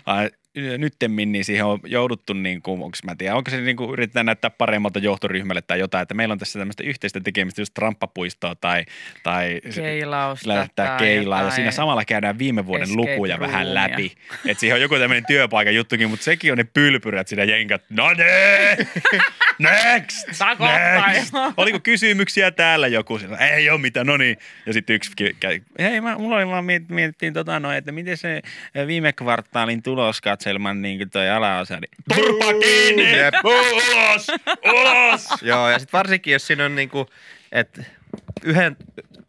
Nyttemmin 0.77 1.31
niin 1.31 1.45
siihen 1.45 1.65
on 1.65 1.79
jouduttu, 1.85 2.33
niin 2.33 2.61
kuin, 2.61 2.81
onko, 2.81 2.97
mä 3.05 3.11
en 3.11 3.17
tiedä, 3.17 3.35
onko 3.35 3.51
se 3.51 3.61
niin 3.61 3.77
kuin, 3.77 3.89
yritetään 3.91 4.25
näyttää 4.25 4.49
paremmalta 4.49 4.99
johtoryhmälle 4.99 5.61
tai 5.61 5.79
jotain, 5.79 6.01
että 6.01 6.13
meillä 6.13 6.31
on 6.31 6.37
tässä 6.37 6.59
tämmöistä 6.59 6.83
yhteistä 6.83 7.19
tekemistä, 7.19 7.61
just 7.61 7.73
tramppapuistoa 7.73 8.55
tai, 8.55 8.85
tai 9.23 9.61
Keilausta 9.75 10.49
lähtää 10.49 10.87
tai 10.87 10.97
keilaa 10.97 11.41
ja 11.41 11.51
siinä 11.51 11.71
samalla 11.71 12.05
käydään 12.05 12.39
viime 12.39 12.65
vuoden 12.65 12.95
lukuja 12.95 13.39
vähän 13.39 13.65
roomia. 13.65 13.73
läpi. 13.73 14.15
Että 14.45 14.59
siihen 14.59 14.75
on 14.75 14.81
joku 14.81 14.95
tämmöinen 14.95 15.25
työpaikan 15.27 15.75
juttukin, 15.75 16.09
mutta 16.09 16.23
sekin 16.23 16.51
on 16.51 16.57
ne 16.57 16.63
pylpyrät 16.63 17.27
siinä 17.27 17.43
jenkat. 17.43 17.81
No 17.89 18.13
ne! 18.13 18.77
Next! 19.59 20.39
Takottaa 20.39 21.07
Next! 21.11 21.33
jo. 21.33 21.53
Oliko 21.57 21.79
kysymyksiä 21.79 22.51
täällä 22.51 22.87
joku? 22.87 23.19
Sillä, 23.19 23.37
Ei 23.37 23.69
ole 23.69 23.81
mitään, 23.81 24.07
no 24.07 24.17
niin. 24.17 24.37
Ja 24.65 24.73
sitten 24.73 24.95
yksi 24.95 25.11
käy, 25.39 25.59
hei, 25.79 26.01
mä, 26.01 26.17
mulla 26.17 26.35
oli 26.35 26.47
vaan 26.47 26.65
miet, 26.65 26.89
mietittiin 26.89 27.33
tota 27.33 27.59
noin, 27.59 27.77
että 27.77 27.91
miten 27.91 28.17
se 28.17 28.41
viime 28.87 29.13
kvartaalin 29.13 29.83
tuloskatselman 30.39 30.81
niin 30.81 30.97
kuin 30.97 31.09
toi 31.09 31.29
alaosa. 31.29 31.79
Niin, 31.79 31.91
Turpa 32.15 32.53
kiinni! 32.59 33.17
Jep. 33.17 33.33
Ulos! 33.43 34.27
Ulos! 34.65 35.41
Joo, 35.41 35.69
ja 35.69 35.79
sitten 35.79 35.97
varsinkin, 35.97 36.33
jos 36.33 36.47
siinä 36.47 36.65
on 36.65 36.75
niinku, 36.75 37.07
että 37.51 37.83
yhden, 38.43 38.77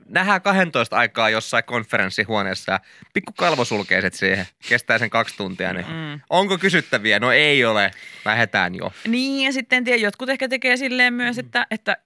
nähdään 0.09 0.43
12 0.43 0.97
aikaa 0.97 1.31
jossain 1.31 1.65
konferenssihuoneessa 1.65 2.73
ja 2.73 2.81
pikku 3.13 3.33
kalvosulkeiset 3.37 4.15
siihen, 4.15 4.47
kestää 4.69 4.99
sen 4.99 5.11
kaksi 5.11 5.37
tuntia, 5.37 5.73
niin 5.73 5.87
mm. 5.87 6.21
onko 6.31 6.59
kysyttäviä? 6.59 7.19
No 7.19 7.33
ei 7.33 7.65
ole, 7.65 7.91
lähdetään 8.25 8.75
jo. 8.75 8.93
Niin, 9.09 9.47
ja 9.47 9.53
sitten 9.53 9.77
en 9.77 9.85
tiedä, 9.85 10.03
jotkut 10.03 10.29
ehkä 10.29 10.49
tekee 10.49 10.77
silleen 10.77 11.15
myös, 11.15 11.39
että, 11.39 11.67
että 11.71 11.97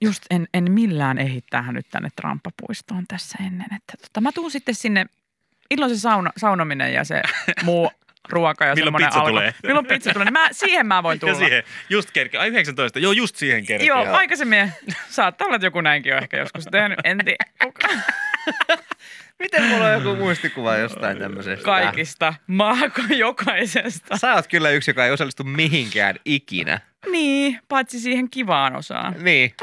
just 0.00 0.22
en, 0.30 0.48
en 0.54 0.72
millään 0.72 1.18
ehdi 1.18 1.40
tähän 1.50 1.74
nyt 1.74 1.86
tänne 1.90 2.08
Tramppapuistoon 2.16 3.04
tässä 3.08 3.38
ennen. 3.46 3.74
Että 3.76 3.94
tota, 4.02 4.20
mä 4.20 4.32
tuun 4.32 4.50
sitten 4.50 4.74
sinne, 4.74 5.06
illoin 5.70 5.94
se 5.94 6.00
sauna, 6.00 6.30
saunominen 6.36 6.92
ja 6.94 7.04
se 7.04 7.22
muu 7.64 7.90
ruoka 8.32 8.64
ja 8.64 8.74
Milloin 8.74 8.96
pizza 8.96 9.18
alko. 9.18 9.28
tulee? 9.28 9.54
Milloin 9.62 9.86
pizza 9.86 10.12
tulee, 10.12 10.24
niin 10.24 10.32
mä, 10.32 10.48
siihen 10.52 10.86
mä 10.86 11.02
voin 11.02 11.18
tulla. 11.20 11.32
Ja 11.32 11.38
siihen, 11.38 11.62
just 11.90 12.10
kerkeä. 12.10 12.40
Ai 12.40 12.48
19, 12.48 12.98
joo 12.98 13.12
just 13.12 13.36
siihen 13.36 13.66
kerkeä. 13.66 13.86
Joo, 13.86 14.04
aikaisemmin. 14.12 14.72
Saattaa 15.08 15.44
olla, 15.46 15.54
että 15.56 15.66
joku 15.66 15.80
näinkin 15.80 16.14
on 16.14 16.22
ehkä 16.22 16.36
joskus 16.36 16.64
tehnyt. 16.70 16.98
En 17.04 17.18
tiedä. 17.24 17.72
Miten 19.38 19.64
mulla 19.64 19.86
on 19.86 19.92
joku 19.92 20.16
muistikuva 20.16 20.76
jostain 20.76 21.18
tämmöisestä? 21.18 21.64
Kaikista, 21.64 22.34
maako 22.46 23.02
jokaisesta. 23.16 24.18
Sä 24.18 24.34
oot 24.34 24.46
kyllä 24.46 24.70
yksi, 24.70 24.90
joka 24.90 25.04
ei 25.04 25.12
osallistu 25.12 25.44
mihinkään 25.44 26.16
ikinä. 26.24 26.80
Niin, 27.10 27.58
paitsi 27.68 28.00
siihen 28.00 28.30
kivaan 28.30 28.76
osaan. 28.76 29.14
Niin. 29.18 29.54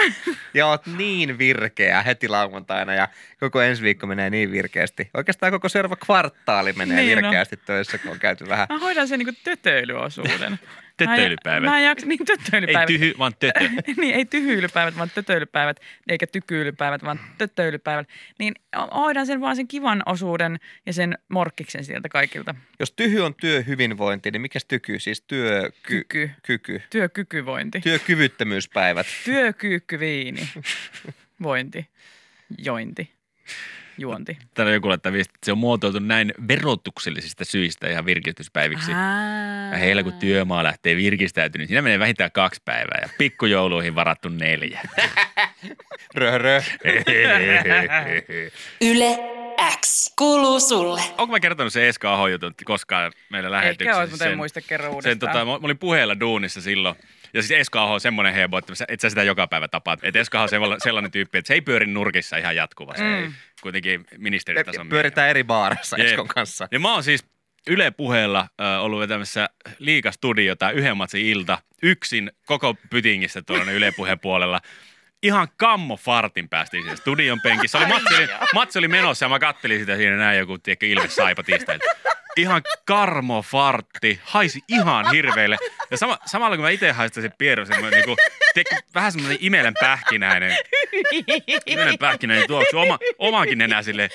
Ja 0.54 0.68
oot 0.68 0.82
niin 0.98 1.38
virkeä 1.38 2.02
heti 2.02 2.28
lauantaina 2.28 2.94
ja 2.94 3.08
koko 3.40 3.62
ensi 3.62 3.84
viikko 3.84 4.08
menee 4.08 4.30
niin 4.30 4.52
virkeästi. 4.52 5.10
Oikeastaan 5.14 5.52
koko 5.52 5.70
seuraava 5.70 5.96
kvartaali 5.96 6.74
menee 6.74 6.96
Niin, 6.98 7.06
niin 7.08 7.16
no. 7.18 7.22
virkeästi 7.22 7.58
töissä, 7.58 7.98
kun 7.98 8.12
on 8.12 8.20
käyty 8.20 8.50
vähän. 8.50 8.68
Mä 8.70 8.80
hoidan 8.80 9.08
sen 9.08 9.20
niinku 9.20 9.42
tötöilyosuuden. 9.44 10.60
Tötöilypäivät. 11.08 11.70
Mä 11.70 11.80
en 11.80 11.86
jaksa, 11.86 12.06
niin 12.06 12.20
Ei 12.22 12.26
tötöilypäivät. 12.26 12.88
tyhy, 12.88 13.14
vaan 13.20 13.34
tötö. 13.40 13.70
niin, 14.02 14.16
ei 14.16 14.26
tyhyilypäivät, 14.26 14.98
vaan 14.98 15.10
tötöilypäivät, 15.16 15.80
eikä 16.08 16.28
tykyilypäivät, 16.28 17.04
vaan 17.04 17.20
tötöilypäivät. 17.38 18.08
Niin 18.40 18.54
hoidan 18.96 19.26
sen 19.26 19.42
vaan 19.42 19.56
sen 19.56 19.68
kivan 19.68 20.04
osuuden 20.06 20.60
ja 20.86 20.94
sen 20.94 21.18
morkkiksen 21.30 21.86
sieltä 21.86 22.10
kaikilta. 22.10 22.56
Jos 22.80 22.92
tyhy 22.92 23.20
on 23.20 23.36
työhyvinvointi, 23.36 24.32
niin 24.32 24.42
mikäs 24.42 24.66
tyky? 24.66 25.00
Siis 25.00 25.22
työ... 25.22 25.70
Kyky. 25.84 26.32
Kyky. 26.44 26.82
Työkykyvointi. 26.90 27.82
Työkyvyttömyyspäivät. 27.82 29.08
Työkyykkyviini. 29.26 30.50
Vointi. 31.44 31.88
Jointi. 32.58 33.12
Juonti. 34.00 34.38
Täällä 34.54 34.74
joku 34.74 34.90
laittaa 34.90 35.12
viesti, 35.12 35.32
että 35.36 35.46
se 35.46 35.52
on 35.52 35.58
muotoiltu 35.58 36.00
näin 36.00 36.34
verotuksellisista 36.48 37.46
syistä 37.46 37.90
ihan 37.90 38.06
virkistyspäiviksi. 38.06 38.92
Ja 39.72 39.78
heillä 39.78 40.04
kun 40.04 40.14
työmaa 40.14 40.64
lähtee 40.64 40.96
virkistäytymään, 40.96 41.62
niin 41.62 41.68
siinä 41.68 41.82
menee 41.82 42.00
vähintään 42.00 42.32
kaksi 42.32 42.62
päivää 42.66 43.00
ja 43.02 43.10
pikkujouluihin 43.18 43.96
varattu 43.96 44.30
neljä. 44.30 44.82
Rö, 46.16 46.38
rö. 46.38 46.62
Yle 48.82 49.18
X 49.82 50.14
kuuluu 50.16 50.60
sulle. 50.60 51.02
Onko 51.18 51.32
mä 51.32 51.40
kertonut 51.40 51.74
se 51.74 51.90
Eska 51.90 52.14
Aho 52.14 52.28
jutun 52.28 52.54
koskaan 52.66 53.12
meillä 53.30 53.52
lähetyksessä? 53.52 53.92
Ehkä 53.92 54.00
ois, 54.00 54.12
mutta 54.12 54.26
en 54.26 54.38
muista 54.38 54.62
kerran 54.62 54.92
uudestaan. 54.92 55.12
Sen, 55.12 55.20
tota, 55.20 55.46
mä 55.46 55.46
mä 55.46 55.60
olin 55.64 55.78
puheella 55.78 56.20
duunissa 56.20 56.62
silloin. 56.62 56.96
Ja 57.34 57.42
siis 57.42 57.60
Eska 57.60 57.84
Aho 57.84 57.94
on 57.94 58.02
semmoinen 58.02 58.34
hebo, 58.34 58.58
että 58.58 58.76
sä- 58.76 58.86
et 58.88 59.00
sä 59.00 59.10
sitä 59.10 59.24
joka 59.24 59.48
päivä 59.48 59.68
tapaat. 59.68 60.00
Että 60.04 60.20
Eska 60.20 60.38
Aho 60.38 60.44
on 60.44 60.82
sellainen, 60.84 61.12
tyyppi, 61.12 61.38
että 61.38 61.48
se 61.48 61.54
ei 61.54 61.62
pyöri 61.62 61.86
nurkissa 61.86 62.38
ihan 62.38 62.56
jatkuvasti. 62.56 63.04
Mm. 63.04 63.34
Kuitenkin 63.62 64.06
ministeritason 64.18 64.86
mies. 64.86 64.90
Pyöritään 64.90 65.30
eri 65.30 65.44
baareissa 65.44 65.98
Jep. 65.98 66.08
Eskon 66.08 66.28
kanssa. 66.28 66.68
Ja 66.72 66.80
mä 66.80 66.94
oon 66.94 67.04
siis 67.04 67.26
Yle 67.68 67.92
puheella 67.92 68.40
äh, 68.62 68.84
ollut 68.84 69.00
vetämässä 69.00 69.50
liikastudiota 69.80 70.72
yhden 70.72 70.98
matsin 70.98 71.26
ilta 71.26 71.58
yksin 71.84 72.32
koko 72.46 72.76
pytingissä 72.90 73.42
tuolla 73.42 73.72
Yle 73.72 73.92
puheen 73.92 74.20
puolella. 74.20 74.60
Ihan 75.24 75.48
kammo 75.58 75.98
fartin 75.98 76.50
päästiin 76.50 76.84
siihen 76.84 76.98
studion 76.98 77.42
penkissä. 77.42 77.78
Oli, 77.78 77.86
matsi, 77.86 78.16
oli, 78.16 78.28
matsi 78.54 78.80
oli 78.80 78.88
menossa 78.88 79.26
ja 79.26 79.30
mä 79.30 79.40
kattelin 79.40 79.80
sitä 79.80 79.96
siinä 79.96 80.18
näin 80.18 80.40
joku 80.40 80.58
tiedätkö, 80.58 80.86
Ilves 80.86 81.16
Saipa 81.16 81.44
tiistaina. 81.44 81.84
Ihan 82.38 82.62
karmo 82.86 83.42
fartti, 83.42 84.20
haisi 84.24 84.60
ihan 84.68 85.12
hirveille. 85.12 85.58
Ja 85.92 85.98
sama, 85.98 86.18
samalla 86.26 86.56
kun 86.56 86.66
mä 86.66 86.70
itse 86.70 86.92
haistan 86.92 87.24
sen 87.24 87.34
pieron, 87.38 87.68
semmoinen 87.68 87.92
niinku, 87.92 88.16
tiedätkö, 88.54 88.76
vähän 88.96 89.12
semmoinen 89.12 89.38
imelen 89.42 89.74
pähkinäinen, 89.80 90.58
imelen 91.66 91.98
pähkinäinen 91.98 92.48
tuoksu, 92.48 92.80
oma, 92.80 93.00
omaankin 93.18 93.58
nenä 93.58 93.84
silleen. 93.84 94.10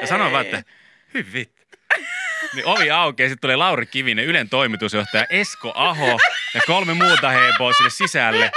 Ja 0.00 0.06
sanoin 0.06 0.32
vaan, 0.32 0.44
että 0.44 0.62
hyvin. 1.14 1.46
Niin 2.54 2.66
ovi 2.66 2.90
aukeaa, 2.90 3.28
sitten 3.28 3.40
tulee 3.40 3.56
Lauri 3.56 3.86
Kivinen, 3.86 4.24
Ylen 4.24 4.48
toimitusjohtaja 4.48 5.26
Esko 5.30 5.72
Aho 5.74 6.18
ja 6.54 6.60
kolme 6.66 6.94
muuta 6.94 7.30
heeboa 7.30 7.72
sinne 7.72 7.90
sisälle. 7.90 8.50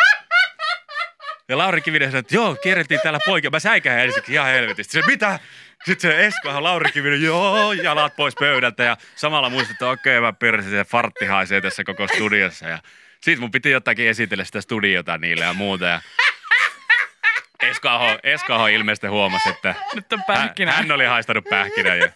Ja 1.50 1.58
Lauri 1.58 1.82
Kivinen 1.82 2.12
sanoi, 2.12 2.20
että 2.20 2.36
joo, 2.36 2.56
kierrettiin 2.56 3.00
täällä 3.04 3.20
poikia. 3.26 3.50
Mä 3.50 3.60
säikähän 3.60 4.00
ensiksi 4.00 4.34
ihan 4.34 4.48
helvetisti. 4.48 4.94
Se, 4.94 5.08
mitä? 5.08 5.40
Sitten 5.86 6.12
se 6.12 6.26
Esko, 6.26 6.64
Lauri 6.64 6.92
Kivinen, 6.92 7.22
joo, 7.22 7.74
jalat 7.74 8.16
pois 8.16 8.36
pöydältä 8.40 8.84
ja 8.84 8.98
samalla 9.16 9.50
muistat, 9.50 9.72
että 9.72 9.90
okei, 9.90 10.18
okay, 10.18 10.28
mä 10.28 10.34
persin, 10.34 10.72
se 10.72 10.84
fartti 10.84 11.26
haisee 11.26 11.62
tässä 11.62 11.84
koko 11.84 12.08
studiossa 12.08 12.68
ja 12.68 12.80
sitten 13.22 13.40
mun 13.40 13.52
piti 13.52 13.72
jotakin 13.72 14.08
esitellä 14.08 14.44
sitä 14.44 14.62
studiota 14.62 15.18
niille 15.18 15.46
ja 15.46 15.54
muuta 15.54 15.86
ja 15.86 16.02
Esko 17.62 17.90
Aho, 17.90 18.20
Esko 18.24 18.54
Aho 18.54 18.68
ilmeisesti 18.68 19.08
huomasi, 19.08 19.50
että 19.50 19.76
Nyt 19.96 20.14
on 20.14 20.24
hän, 20.28 20.38
pähkinä. 20.38 20.72
hän 20.72 20.92
oli 20.92 21.06
haistanut 21.06 21.46
pähkinän 21.50 22.00
ja 22.00 22.10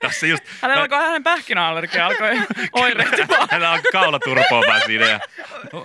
tässä 0.00 0.26
just, 0.26 0.44
Hänellä 0.62 0.82
alkoi 0.82 0.98
hänen 0.98 1.22
pähkinäallergia, 1.22 2.06
alkoi 2.06 2.30
oirehtimaan. 2.72 3.48
Hänellä 3.50 3.70
on 3.70 3.80
kaula 3.92 4.18
turpoamaan 4.18 4.80
siinä 4.86 5.06
ja 5.06 5.20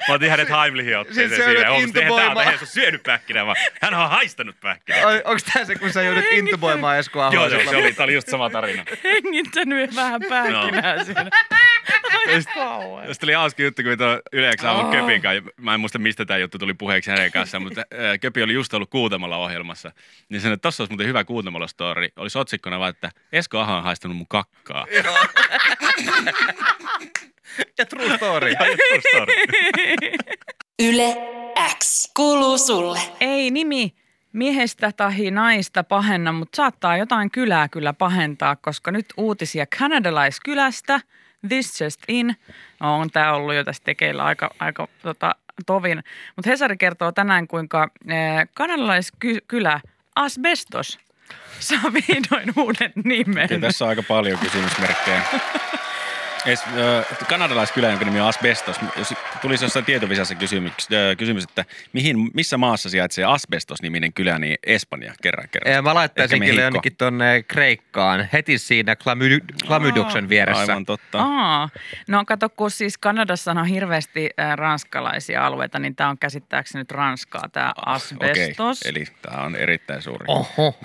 mä 0.08 0.14
otin 0.14 0.30
hänet 0.30 0.50
Heimlihin 0.50 0.98
otteeseen 0.98 1.30
Siis 1.30 1.44
siinä. 1.46 1.72
on 1.72 1.82
Ja 1.96 2.08
huomasin, 2.10 2.30
että 2.32 2.42
eihän 2.42 2.58
se 2.58 2.64
ole 2.64 2.70
syönyt 2.70 3.04
pähkinää, 3.04 3.46
vaan 3.46 3.58
hän 3.82 3.94
on 3.94 4.10
haistanut 4.10 4.56
pähkinää. 4.62 5.02
Onko 5.06 5.40
tämä 5.54 5.66
se, 5.66 5.76
kun 5.76 5.94
sä 5.94 6.02
joudut 6.04 6.24
intuboimaan 6.32 7.00
Esko 7.00 7.22
Ahoa? 7.22 7.34
Joo, 7.34 7.50
se, 7.50 7.66
se, 7.70 7.76
oli, 7.76 7.94
tämä 7.94 8.04
oli 8.04 8.14
just 8.14 8.28
sama 8.30 8.50
tarina. 8.50 8.86
Hengittänyt 9.04 9.96
vähän 9.96 10.22
pähkinää 10.30 11.04
siinä. 11.04 11.30
Ai 12.28 12.44
kauan. 12.54 13.08
Tästä 13.08 13.26
oli 13.26 13.34
hauska 13.34 13.64
juttu, 13.64 13.84
kun 13.84 13.98
tuo 13.98 14.20
Yleensä 14.32 14.72
aamun 14.72 14.92
Köpin 14.92 15.22
kanssa. 15.22 15.52
Mä 15.58 15.74
en 15.74 15.80
muista, 15.80 16.00
mistä 16.00 16.26
tämä 16.26 16.38
juttu 16.38 16.58
tuli 16.58 16.74
puheeksi 16.74 17.12
hänen 17.12 17.32
kanssaan, 17.32 17.64
mutta 17.64 17.82
Köpi 18.22 18.44
oli 18.44 18.54
just 18.54 18.74
ollut 18.74 18.90
Kuutamalla 18.90 19.38
ohjelmassa. 19.38 19.92
Niin 20.30 20.42
sanoi, 20.42 20.54
että 20.54 20.62
tossa 20.62 20.84
olisi 20.84 20.92
muuten 20.92 21.08
hyvä 21.08 21.24
Kuutamalla-story. 21.24 22.10
Olisi 22.16 22.38
otsikkona 22.38 22.80
vaan, 22.80 22.90
että 22.90 23.12
Esko 23.32 23.60
Aho 23.60 23.74
on 23.78 23.84
haistanut 23.84 24.05
mun 24.14 24.28
kakkaa. 24.28 24.86
Ja 27.78 27.86
true 27.86 28.18
story. 28.18 28.52
Ja 28.52 28.58
true 28.58 29.02
story. 29.10 29.34
Yle 30.80 31.16
X 31.78 32.12
kuuluu 32.16 32.58
sulle. 32.58 33.00
Ei 33.20 33.52
nimi 33.52 33.94
miehestä 34.34 34.92
tai 34.92 35.32
naista 35.32 35.84
pahenna, 35.84 36.32
mutta 36.32 36.56
saattaa 36.56 36.98
jotain 36.98 37.32
kylää 37.32 37.70
kyllä 37.70 37.94
pahentaa, 37.94 38.56
koska 38.56 38.92
nyt 38.92 39.06
uutisia 39.18 39.66
kanadalaiskylästä. 39.80 41.02
This 41.48 41.82
just 41.82 42.02
in. 42.08 42.36
No, 42.80 43.00
on 43.00 43.10
tämä 43.10 43.34
ollut 43.34 43.56
jo 43.56 43.64
tässä 43.64 43.84
tekeillä 43.84 44.24
aika, 44.24 44.50
aika 44.60 44.88
tota, 45.02 45.36
tovin. 45.66 46.04
Mutta 46.36 46.50
Hesari 46.50 46.78
kertoo 46.78 47.12
tänään, 47.12 47.48
kuinka 47.48 47.90
eh, 48.08 48.48
kanadalaiskylä 48.54 49.80
Asbestos 50.16 51.00
saa 51.60 51.94
vihdoin 51.94 52.54
uuden 52.56 52.92
nimen. 53.04 53.48
Kyllä 53.48 53.62
tässä 53.62 53.86
on 53.86 53.90
aika 53.90 54.04
paljon 54.04 54.40
kysymysmerkkejä. 54.40 55.22
Es, 56.46 56.64
äh, 56.68 57.28
kanadalaiskylä, 57.30 57.90
jonka 57.90 58.06
nimi 58.06 58.20
on 58.22 58.28
Asbestos. 58.28 58.76
Jos 58.98 59.14
tulisi 59.42 59.66
jossain 59.66 59.86
tietovisassa 59.86 60.36
kysymys, 60.36 60.74
äh, 60.94 61.18
kysymys, 61.18 61.44
että 61.44 61.66
mihin, 61.94 62.18
missä 62.34 62.58
maassa 62.58 62.90
sijaitsee 62.90 63.26
Asbestos-niminen 63.26 64.14
kylä, 64.14 64.40
niin 64.40 64.58
Espanja 64.64 65.14
kerran 65.22 65.48
kerran. 65.52 65.74
Ja 65.74 65.82
mä 65.82 65.94
laittaisin 65.94 66.44
kyllä 66.46 66.62
jonnekin 66.62 66.96
tonne 66.96 67.44
Kreikkaan, 67.44 68.30
heti 68.34 68.58
siinä 68.58 68.94
Klamy- 68.94 69.66
Klamyduksen 69.68 70.30
vieressä. 70.30 70.62
Aivan 70.62 70.86
totta. 70.86 71.20
Aa, 71.22 71.70
no 72.08 72.26
kato, 72.26 72.50
kun 72.50 72.72
siis 72.72 72.98
Kanadassa 72.98 73.52
on 73.52 73.66
hirveästi 73.66 74.30
äh, 74.40 74.56
ranskalaisia 74.56 75.46
alueita, 75.46 75.80
niin 75.80 75.96
tämä 75.96 76.10
on 76.10 76.18
käsittääkseni 76.18 76.82
nyt 76.82 76.92
Ranskaa, 76.92 77.50
tämä 77.52 77.74
asbestos. 77.86 78.82
Okei, 78.82 78.90
eli 78.92 79.06
tämä 79.22 79.44
on 79.44 79.56
erittäin 79.56 80.02
suuri. 80.02 80.26
Oho, 80.28 80.76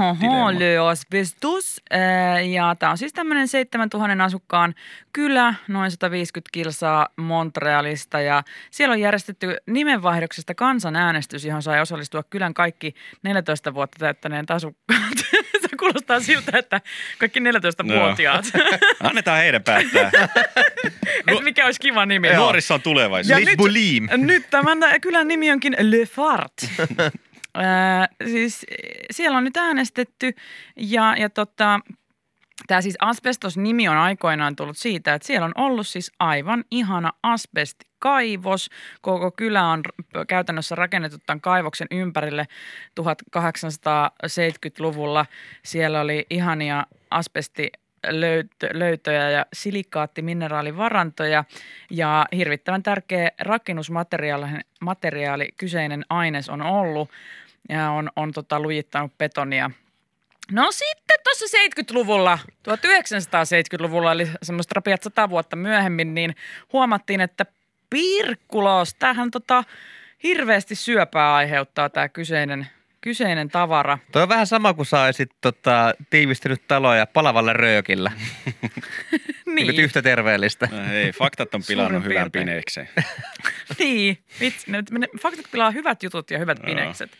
Oho. 0.00 0.52
Le 0.58 0.78
Asbestos. 0.78 1.80
Äh, 1.94 2.48
Ja 2.48 2.74
tämä 2.78 2.90
on 2.92 2.98
siis 2.98 3.12
tämmöinen 3.12 3.48
7000 3.48 4.24
asukkaan 4.24 4.74
kylä, 5.12 5.54
noin 5.68 5.90
150 5.90 6.48
kilsaa 6.52 7.08
Montrealista. 7.16 8.20
Ja 8.20 8.42
siellä 8.70 8.92
on 8.92 9.00
järjestetty 9.00 9.56
nimenvaihdoksesta 9.66 10.54
kansanäänestys, 10.54 11.44
johon 11.44 11.62
sai 11.62 11.80
osallistua 11.80 12.22
kylän 12.22 12.54
kaikki 12.54 12.94
14 13.22 13.74
vuotta 13.74 13.96
täyttäneet 13.98 14.50
asukkaat. 14.50 15.18
Se 15.62 15.76
kuulostaa 15.78 16.20
siltä, 16.20 16.58
että 16.58 16.80
kaikki 17.18 17.40
14-vuotiaat. 17.40 18.44
Annetaan 19.00 19.38
heidän 19.38 19.62
päättää. 19.62 20.10
Et 21.28 21.42
mikä 21.42 21.64
olisi 21.64 21.80
kiva 21.80 22.06
nimi. 22.06 22.28
Nuorissa 22.28 22.74
on 22.74 22.82
tulevaisuus. 22.82 23.40
Ja 23.40 23.46
nyt-. 23.46 23.58
Nyt 24.16 24.50
tämän 24.50 24.78
kylän 25.00 25.28
nimi 25.28 25.50
onkin 25.50 25.76
Le 25.78 26.06
Fart. 26.06 26.52
Ää, 27.54 28.08
siis 28.24 28.66
siellä 29.10 29.38
on 29.38 29.44
nyt 29.44 29.56
äänestetty 29.56 30.34
ja, 30.76 31.14
ja 31.18 31.30
tota, 31.30 31.80
tämä 32.66 32.80
siis 32.80 32.96
asbestos-nimi 33.00 33.88
on 33.88 33.96
aikoinaan 33.96 34.56
tullut 34.56 34.76
siitä, 34.76 35.14
että 35.14 35.26
siellä 35.26 35.44
on 35.44 35.52
ollut 35.54 35.86
siis 35.86 36.12
aivan 36.18 36.64
ihana 36.70 37.12
asbestikaivos. 37.22 38.70
Koko 39.00 39.30
kylä 39.30 39.66
on 39.66 39.82
käytännössä 40.28 40.74
rakennettu 40.74 41.18
tämän 41.26 41.40
kaivoksen 41.40 41.88
ympärille 41.90 42.46
1870-luvulla. 43.00 45.26
Siellä 45.64 46.00
oli 46.00 46.26
ihania 46.30 46.86
asbesti 47.10 47.70
löytö, 48.08 48.68
löytöjä 48.72 49.30
ja 49.30 49.46
silikaattimineraalivarantoja 49.52 51.44
ja 51.90 52.26
hirvittävän 52.36 52.82
tärkeä 52.82 53.30
rakennusmateriaali 53.40 54.46
materiaali, 54.80 55.48
kyseinen 55.56 56.04
aines 56.08 56.48
on 56.48 56.62
ollut 56.62 57.10
ja 57.68 57.90
on, 57.90 58.10
on 58.16 58.32
tota, 58.32 58.60
lujittanut 58.60 59.18
betonia. 59.18 59.70
No 60.52 60.68
sitten 60.70 61.18
tuossa 61.24 61.56
70-luvulla, 61.56 62.38
1970-luvulla, 62.68 64.12
eli 64.12 64.28
semmoista 64.42 64.72
rapiat 64.74 65.02
100 65.02 65.30
vuotta 65.30 65.56
myöhemmin, 65.56 66.14
niin 66.14 66.36
huomattiin, 66.72 67.20
että 67.20 67.46
pirkkulos, 67.90 68.94
tämähän 68.94 69.30
tota, 69.30 69.64
hirveästi 70.22 70.74
syöpää 70.74 71.34
aiheuttaa 71.34 71.90
tämä 71.90 72.08
kyseinen, 72.08 72.66
kyseinen 73.00 73.48
tavara. 73.48 73.98
Toi 74.12 74.22
on 74.22 74.28
vähän 74.28 74.46
sama 74.46 74.74
kuin 74.74 74.86
saisit 74.86 75.30
tota, 75.40 75.94
tiivistynyt 76.10 76.62
taloja 76.68 77.06
palavalla 77.06 77.52
röökillä. 77.52 78.12
niin. 79.64 79.66
niin 79.76 79.84
yhtä 79.84 80.02
terveellistä. 80.02 80.68
No 80.72 80.92
Ei, 80.92 81.12
faktat 81.12 81.54
on 81.54 81.62
pilannut 81.68 82.02
Suurin 82.02 82.14
hyvän 82.18 82.32
piirtein. 82.32 82.46
pineekseen. 82.46 82.88
Niin, 83.78 84.18
vitsi, 84.40 84.70
ne, 84.70 84.82
ne, 84.90 85.08
faktat 85.20 85.46
pilaa 85.52 85.70
hyvät 85.70 86.02
jutut 86.02 86.30
ja 86.30 86.38
hyvät 86.38 86.58
pinekset. 86.66 87.10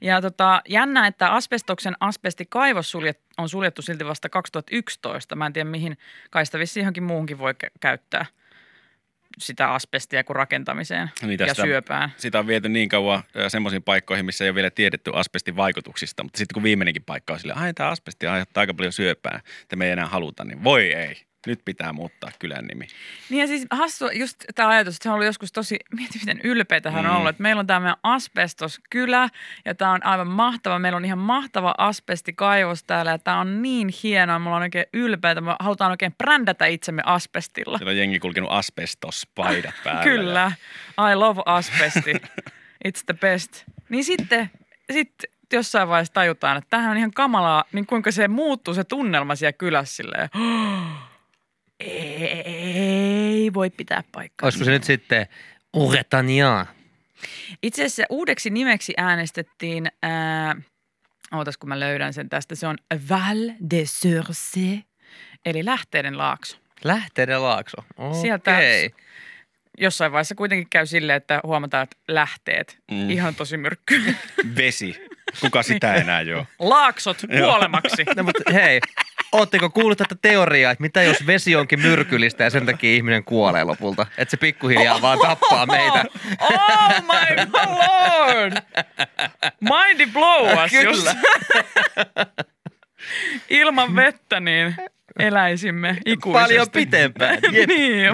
Ja 0.00 0.20
tota, 0.20 0.62
jännä, 0.68 1.06
että 1.06 1.28
asbestoksen 1.32 1.94
asbestikaivos 2.00 2.90
suljet, 2.90 3.20
on 3.38 3.48
suljettu 3.48 3.82
silti 3.82 4.04
vasta 4.06 4.28
2011. 4.28 5.36
Mä 5.36 5.46
en 5.46 5.52
tiedä 5.52 5.70
mihin, 5.70 5.98
kai 6.30 6.46
sitä 6.46 6.58
vissiin 6.58 6.82
johonkin 6.82 7.02
muuhunkin 7.02 7.38
voi 7.38 7.52
kä- 7.52 7.70
käyttää 7.80 8.26
sitä 9.38 9.72
asbestia 9.72 10.24
kuin 10.24 10.36
rakentamiseen 10.36 11.10
Niin 11.22 11.30
ja 11.40 11.46
tästä- 11.46 11.62
syöpään. 11.62 12.12
Sitä 12.16 12.38
on 12.38 12.46
viety 12.46 12.68
niin 12.68 12.88
kauan 12.88 13.22
semmoisiin 13.48 13.82
paikkoihin, 13.82 14.26
missä 14.26 14.44
ei 14.44 14.50
ole 14.50 14.54
vielä 14.54 14.70
tiedetty 14.70 15.10
asbestin 15.14 15.56
vaikutuksista, 15.56 16.22
mutta 16.22 16.38
sitten 16.38 16.54
kun 16.54 16.62
viimeinenkin 16.62 17.02
paikka 17.04 17.32
on 17.32 17.38
sille, 17.40 17.52
ai 17.56 17.74
tämä 17.74 17.88
asbesti 17.88 18.26
aiheuttaa 18.26 18.60
aika 18.60 18.74
paljon 18.74 18.92
syöpää, 18.92 19.40
että 19.62 19.76
me 19.76 19.86
ei 19.86 19.92
enää 19.92 20.06
haluta, 20.06 20.44
niin 20.44 20.64
voi 20.64 20.92
ei. 20.92 21.16
Nyt 21.46 21.60
pitää 21.64 21.92
muuttaa 21.92 22.30
kylän 22.38 22.64
nimi. 22.64 22.86
Niin 23.30 23.40
ja 23.40 23.46
siis 23.46 23.66
hassu 23.70 24.08
just 24.12 24.44
tämä 24.54 24.68
ajatus, 24.68 24.94
että 24.94 25.02
se 25.02 25.08
on 25.08 25.14
ollut 25.14 25.26
joskus 25.26 25.52
tosi, 25.52 25.76
mieti 25.96 26.18
miten 26.18 26.40
ylpeitä 26.44 26.90
hän 26.90 27.06
on 27.06 27.10
Mm. 27.12 27.16
ollut, 27.16 27.28
että 27.30 27.42
meillä 27.42 27.60
on 27.60 27.66
tämä 27.66 27.96
asbestoskylä 28.02 29.28
ja 29.64 29.74
tämä 29.74 29.90
on 29.92 30.06
aivan 30.06 30.26
mahtava, 30.28 30.78
meillä 30.78 30.96
on 30.96 31.04
ihan 31.04 31.18
mahtava 31.18 31.74
asbestikaivos 31.78 32.84
täällä 32.84 33.10
ja 33.10 33.18
tämä 33.18 33.40
on 33.40 33.62
niin 33.62 33.88
hienoa, 34.02 34.38
me 34.38 34.46
ollaan 34.46 34.62
oikein 34.62 34.86
ylpeitä, 34.92 35.40
me 35.40 35.56
halutaan 35.60 35.90
oikein 35.90 36.14
brändätä 36.18 36.66
itsemme 36.66 37.02
asbestilla. 37.06 37.78
Siellä 37.78 37.90
on 37.90 37.96
jengi 37.98 38.18
kulkenut 38.18 38.50
asbestospaidat 38.52 39.74
päällä. 39.84 40.02
Kyllä, 40.02 40.52
I 41.12 41.14
love 41.14 41.42
asbesti, 41.46 42.12
it's 42.88 43.02
the 43.06 43.14
best. 43.20 43.64
Niin 43.88 44.04
sitten, 44.04 44.50
sitten 44.92 45.30
jossain 45.52 45.88
vaiheessa 45.88 46.14
tajutaan, 46.14 46.56
että 46.56 46.70
tämähän 46.70 46.90
on 46.90 46.96
ihan 46.96 47.10
kamalaa, 47.10 47.64
niin 47.72 47.86
kuinka 47.86 48.10
se 48.10 48.28
muuttuu 48.28 48.74
se 48.74 48.84
tunnelma 48.84 49.34
siellä 49.34 49.52
kylässä 49.52 49.96
silleen, 49.96 50.28
ei 51.80 53.50
voi 53.54 53.70
pitää 53.70 54.04
paikkaa. 54.12 54.46
Olisiko 54.46 54.64
se 54.64 54.70
nyt 54.70 54.84
sitten 54.84 55.26
Uretania? 55.74 56.66
Itse 57.62 57.82
asiassa 57.84 58.02
uudeksi 58.10 58.50
nimeksi 58.50 58.94
äänestettiin, 58.96 59.86
ää, 60.02 60.56
ootas 61.32 61.56
kun 61.56 61.68
mä 61.68 61.80
löydän 61.80 62.12
sen 62.12 62.28
tästä, 62.28 62.54
se 62.54 62.66
on 62.66 62.76
Val 63.10 63.50
de 63.70 63.82
Surse, 63.86 64.78
eli 65.46 65.64
Lähteiden 65.64 66.18
laakso. 66.18 66.56
Lähteiden 66.84 67.42
laakso. 67.42 67.76
Okei. 67.96 68.20
Sieltä- 68.20 68.58
Jossain 69.78 70.12
vaiheessa 70.12 70.34
kuitenkin 70.34 70.70
käy 70.70 70.86
silleen, 70.86 71.16
että 71.16 71.40
huomataan, 71.44 71.82
että 71.82 71.96
lähteet, 72.08 72.78
Mm. 72.90 72.96
mm. 72.96 73.10
ihan 73.10 73.34
tosi 73.34 73.56
myrkky. 73.56 74.14
Vesi. 74.56 75.06
Kuka 75.40 75.62
sitä 75.62 75.94
enää 75.94 76.22
joo? 76.22 76.46
Laaksot 76.58 77.18
kuolemaksi. 77.38 78.04
No 78.16 78.22
mutta 78.22 78.52
hei, 78.52 78.80
ootteko 79.32 79.70
kuullut 79.70 79.98
tätä 79.98 80.14
teoriaa, 80.22 80.72
että 80.72 80.82
mitä 80.82 81.02
jos 81.02 81.26
vesi 81.26 81.56
onkin 81.56 81.80
myrkyllistä 81.80 82.44
ja 82.44 82.50
sen 82.50 82.66
takia 82.66 82.90
ihminen 82.94 83.24
kuolee 83.24 83.64
lopulta? 83.64 84.06
Että 84.18 84.30
se 84.30 84.36
pikkuhiljaa 84.36 85.02
vaan 85.02 85.18
tappaa 85.18 85.66
meitä. 85.66 86.04
Oh 86.40 87.02
my 87.02 87.46
lord! 87.66 88.52
Mindy 89.60 90.06
blow 90.12 90.64
us, 90.64 90.72
jos 90.72 90.98
Kyllä. 90.98 91.14
Ilman 93.50 93.96
vettä 93.96 94.40
niin 94.40 94.74
eläisimme 95.18 95.96
ikuisesti. 96.06 96.44
Paljon 96.48 96.70
pitempään. 96.70 97.38
Jep. 97.52 97.68
niin. 97.68 98.10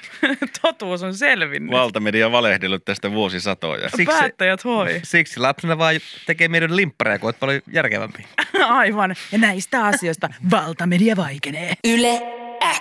totuus 0.62 1.02
on 1.02 1.14
selvinnyt. 1.14 1.70
Valtamedia 1.70 2.32
valehdellut 2.32 2.84
tästä 2.84 3.10
vuosisatoja. 3.10 3.88
Siksi- 3.88 4.18
Päättäjät 4.18 4.64
hoi. 4.64 5.00
Siksi 5.02 5.40
lapsena 5.40 5.78
vaan 5.78 5.94
tekee 6.26 6.48
meidän 6.48 6.76
limppareja, 6.76 7.18
kun 7.18 7.28
oot 7.28 7.40
paljon 7.40 7.60
järkevämpi. 7.72 8.26
Aivan. 8.68 9.14
Ja 9.32 9.38
näistä 9.38 9.84
asioista 9.84 10.28
valtamedia 10.50 11.16
vaikenee. 11.16 11.74
Yle 11.84 12.22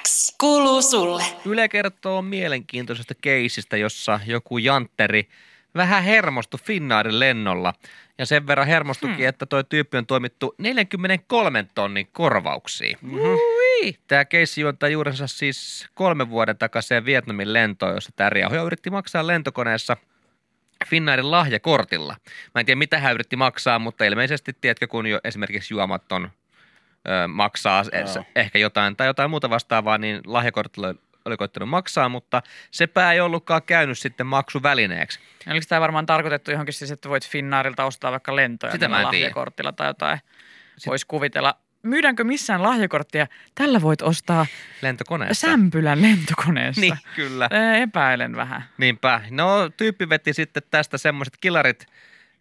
X 0.07 0.35
kuuluu 0.39 0.81
sulle. 0.81 1.23
Yle 1.45 1.69
kertoo 1.69 2.21
mielenkiintoisesta 2.21 3.13
keisistä, 3.21 3.77
jossa 3.77 4.19
joku 4.25 4.57
jantteri 4.57 5.27
vähän 5.75 6.03
hermostui 6.03 6.59
Finnairin 6.63 7.19
lennolla. 7.19 7.73
Ja 8.17 8.25
sen 8.25 8.47
verran 8.47 8.67
hermostukin, 8.67 9.15
hmm. 9.15 9.29
että 9.29 9.45
toi 9.45 9.63
tyyppi 9.63 9.97
on 9.97 10.05
toimittu 10.05 10.55
43 10.57 11.65
tonnin 11.75 12.07
korvauksiin. 12.11 12.97
Mm-hmm. 13.01 13.93
Tämä 14.07 14.25
keissi 14.25 14.61
juontaa 14.61 14.89
juurensa 14.89 15.27
siis 15.27 15.87
kolmen 15.93 16.29
vuoden 16.29 16.57
takaisin 16.57 17.05
Vietnamin 17.05 17.53
lentoon, 17.53 17.95
jossa 17.95 18.11
tämä 18.15 18.29
riahoja 18.29 18.61
yritti 18.61 18.89
maksaa 18.89 19.27
lentokoneessa 19.27 19.97
Finnairin 20.87 21.31
lahjakortilla. 21.31 22.15
Mä 22.55 22.59
en 22.59 22.65
tiedä, 22.65 22.77
mitä 22.77 22.99
hän 22.99 23.13
yritti 23.13 23.35
maksaa, 23.35 23.79
mutta 23.79 24.05
ilmeisesti, 24.05 24.53
tiedätkö, 24.61 24.87
kun 24.87 25.07
jo 25.07 25.19
esimerkiksi 25.23 25.73
juomat 25.73 26.11
on, 26.11 26.29
ö, 27.07 27.27
maksaa 27.27 27.83
Joo. 28.15 28.25
ehkä 28.35 28.59
jotain 28.59 28.95
tai 28.95 29.07
jotain 29.07 29.29
muuta 29.29 29.49
vastaavaa, 29.49 29.97
niin 29.97 30.21
lahjakortilla 30.25 30.95
oli 31.25 31.37
koittanut 31.37 31.69
maksaa, 31.69 32.09
mutta 32.09 32.41
sepä 32.71 33.11
ei 33.11 33.19
ollutkaan 33.19 33.63
käynyt 33.63 33.99
sitten 33.99 34.27
maksuvälineeksi. 34.27 35.19
Oliko 35.47 35.65
tämä 35.69 35.81
varmaan 35.81 36.05
tarkoitettu 36.05 36.51
johonkin 36.51 36.73
siis, 36.73 36.91
että 36.91 37.09
voit 37.09 37.27
Finnairilta 37.27 37.85
ostaa 37.85 38.11
vaikka 38.11 38.35
lentoja 38.35 38.71
Sitä 38.71 38.87
mä 38.87 39.01
en 39.01 39.07
tiedä. 39.07 39.23
lahjakortilla 39.23 39.71
tai 39.71 39.87
jotain. 39.87 40.19
Voisi 40.87 41.05
kuvitella. 41.07 41.55
Myydäänkö 41.83 42.23
missään 42.23 42.63
lahjakorttia? 42.63 43.27
Tällä 43.55 43.81
voit 43.81 44.01
ostaa 44.01 44.45
Lentokoneessa. 44.81 45.47
Sämpylän 45.47 46.01
lentokoneessa. 46.01 46.81
Niin, 46.81 46.97
kyllä. 47.15 47.49
Epäilen 47.81 48.35
vähän. 48.35 48.63
Niinpä. 48.77 49.21
No, 49.29 49.69
tyyppi 49.77 50.09
veti 50.09 50.33
sitten 50.33 50.63
tästä 50.71 50.97
semmoiset 50.97 51.33
kilarit, 51.41 51.85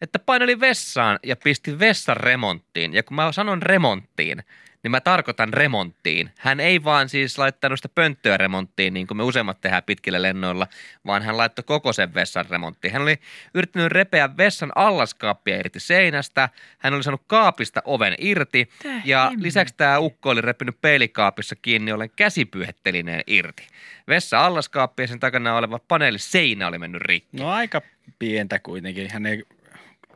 että 0.01 0.19
paineli 0.19 0.61
vessaan 0.61 1.19
ja 1.23 1.37
pisti 1.37 1.79
vessan 1.79 2.17
remonttiin. 2.17 2.95
Ja 2.95 3.03
kun 3.03 3.15
mä 3.15 3.33
sanon 3.33 3.63
remonttiin, 3.63 4.43
niin 4.83 4.91
mä 4.91 5.01
tarkoitan 5.01 5.53
remonttiin. 5.53 6.31
Hän 6.39 6.61
ei 6.61 6.85
vaan 6.85 7.09
siis 7.09 7.39
laittanut 7.39 7.79
sitä 7.79 7.89
pönttöä 7.95 8.37
remonttiin, 8.37 8.95
niin 8.95 9.07
kuin 9.07 9.17
me 9.19 9.23
useimmat 9.23 9.61
tehdään 9.61 9.83
pitkillä 9.83 10.23
lennoilla, 10.23 10.67
vaan 11.07 11.23
hän 11.23 11.37
laittoi 11.37 11.63
koko 11.63 11.93
sen 11.93 12.15
vessan 12.15 12.45
remonttiin. 12.51 12.93
Hän 12.93 13.03
oli 13.03 13.19
yrittänyt 13.55 13.93
repeä 13.93 14.37
vessan 14.37 14.73
allaskaappia 14.75 15.57
irti 15.59 15.81
seinästä, 15.81 16.49
hän 16.79 16.95
oli 16.95 17.03
saanut 17.03 17.23
kaapista 17.27 17.83
oven 17.85 18.15
irti, 18.19 18.69
Tää 18.83 19.03
ja 19.05 19.23
hemmetti. 19.25 19.43
lisäksi 19.43 19.75
tämä 19.77 19.99
ukko 19.99 20.31
oli 20.31 20.41
repinyt 20.41 20.81
peilikaapissa 20.81 21.57
kiinni 21.57 21.93
ollen 21.93 22.11
käsipyyhettelineen 22.17 23.23
irti. 23.27 23.67
Vessa 24.09 24.47
allaskaappi 24.47 25.03
ja 25.03 25.07
sen 25.07 25.21
takana 25.21 25.57
oleva 25.57 25.79
paneeliseinä 25.89 26.69
oli 26.69 26.79
mennyt 26.79 27.03
rikki. 27.03 27.37
No 27.37 27.49
aika 27.51 27.83
pientä 28.19 28.59
kuitenkin. 28.59 29.11
Hän 29.11 29.27
ei, 29.27 29.45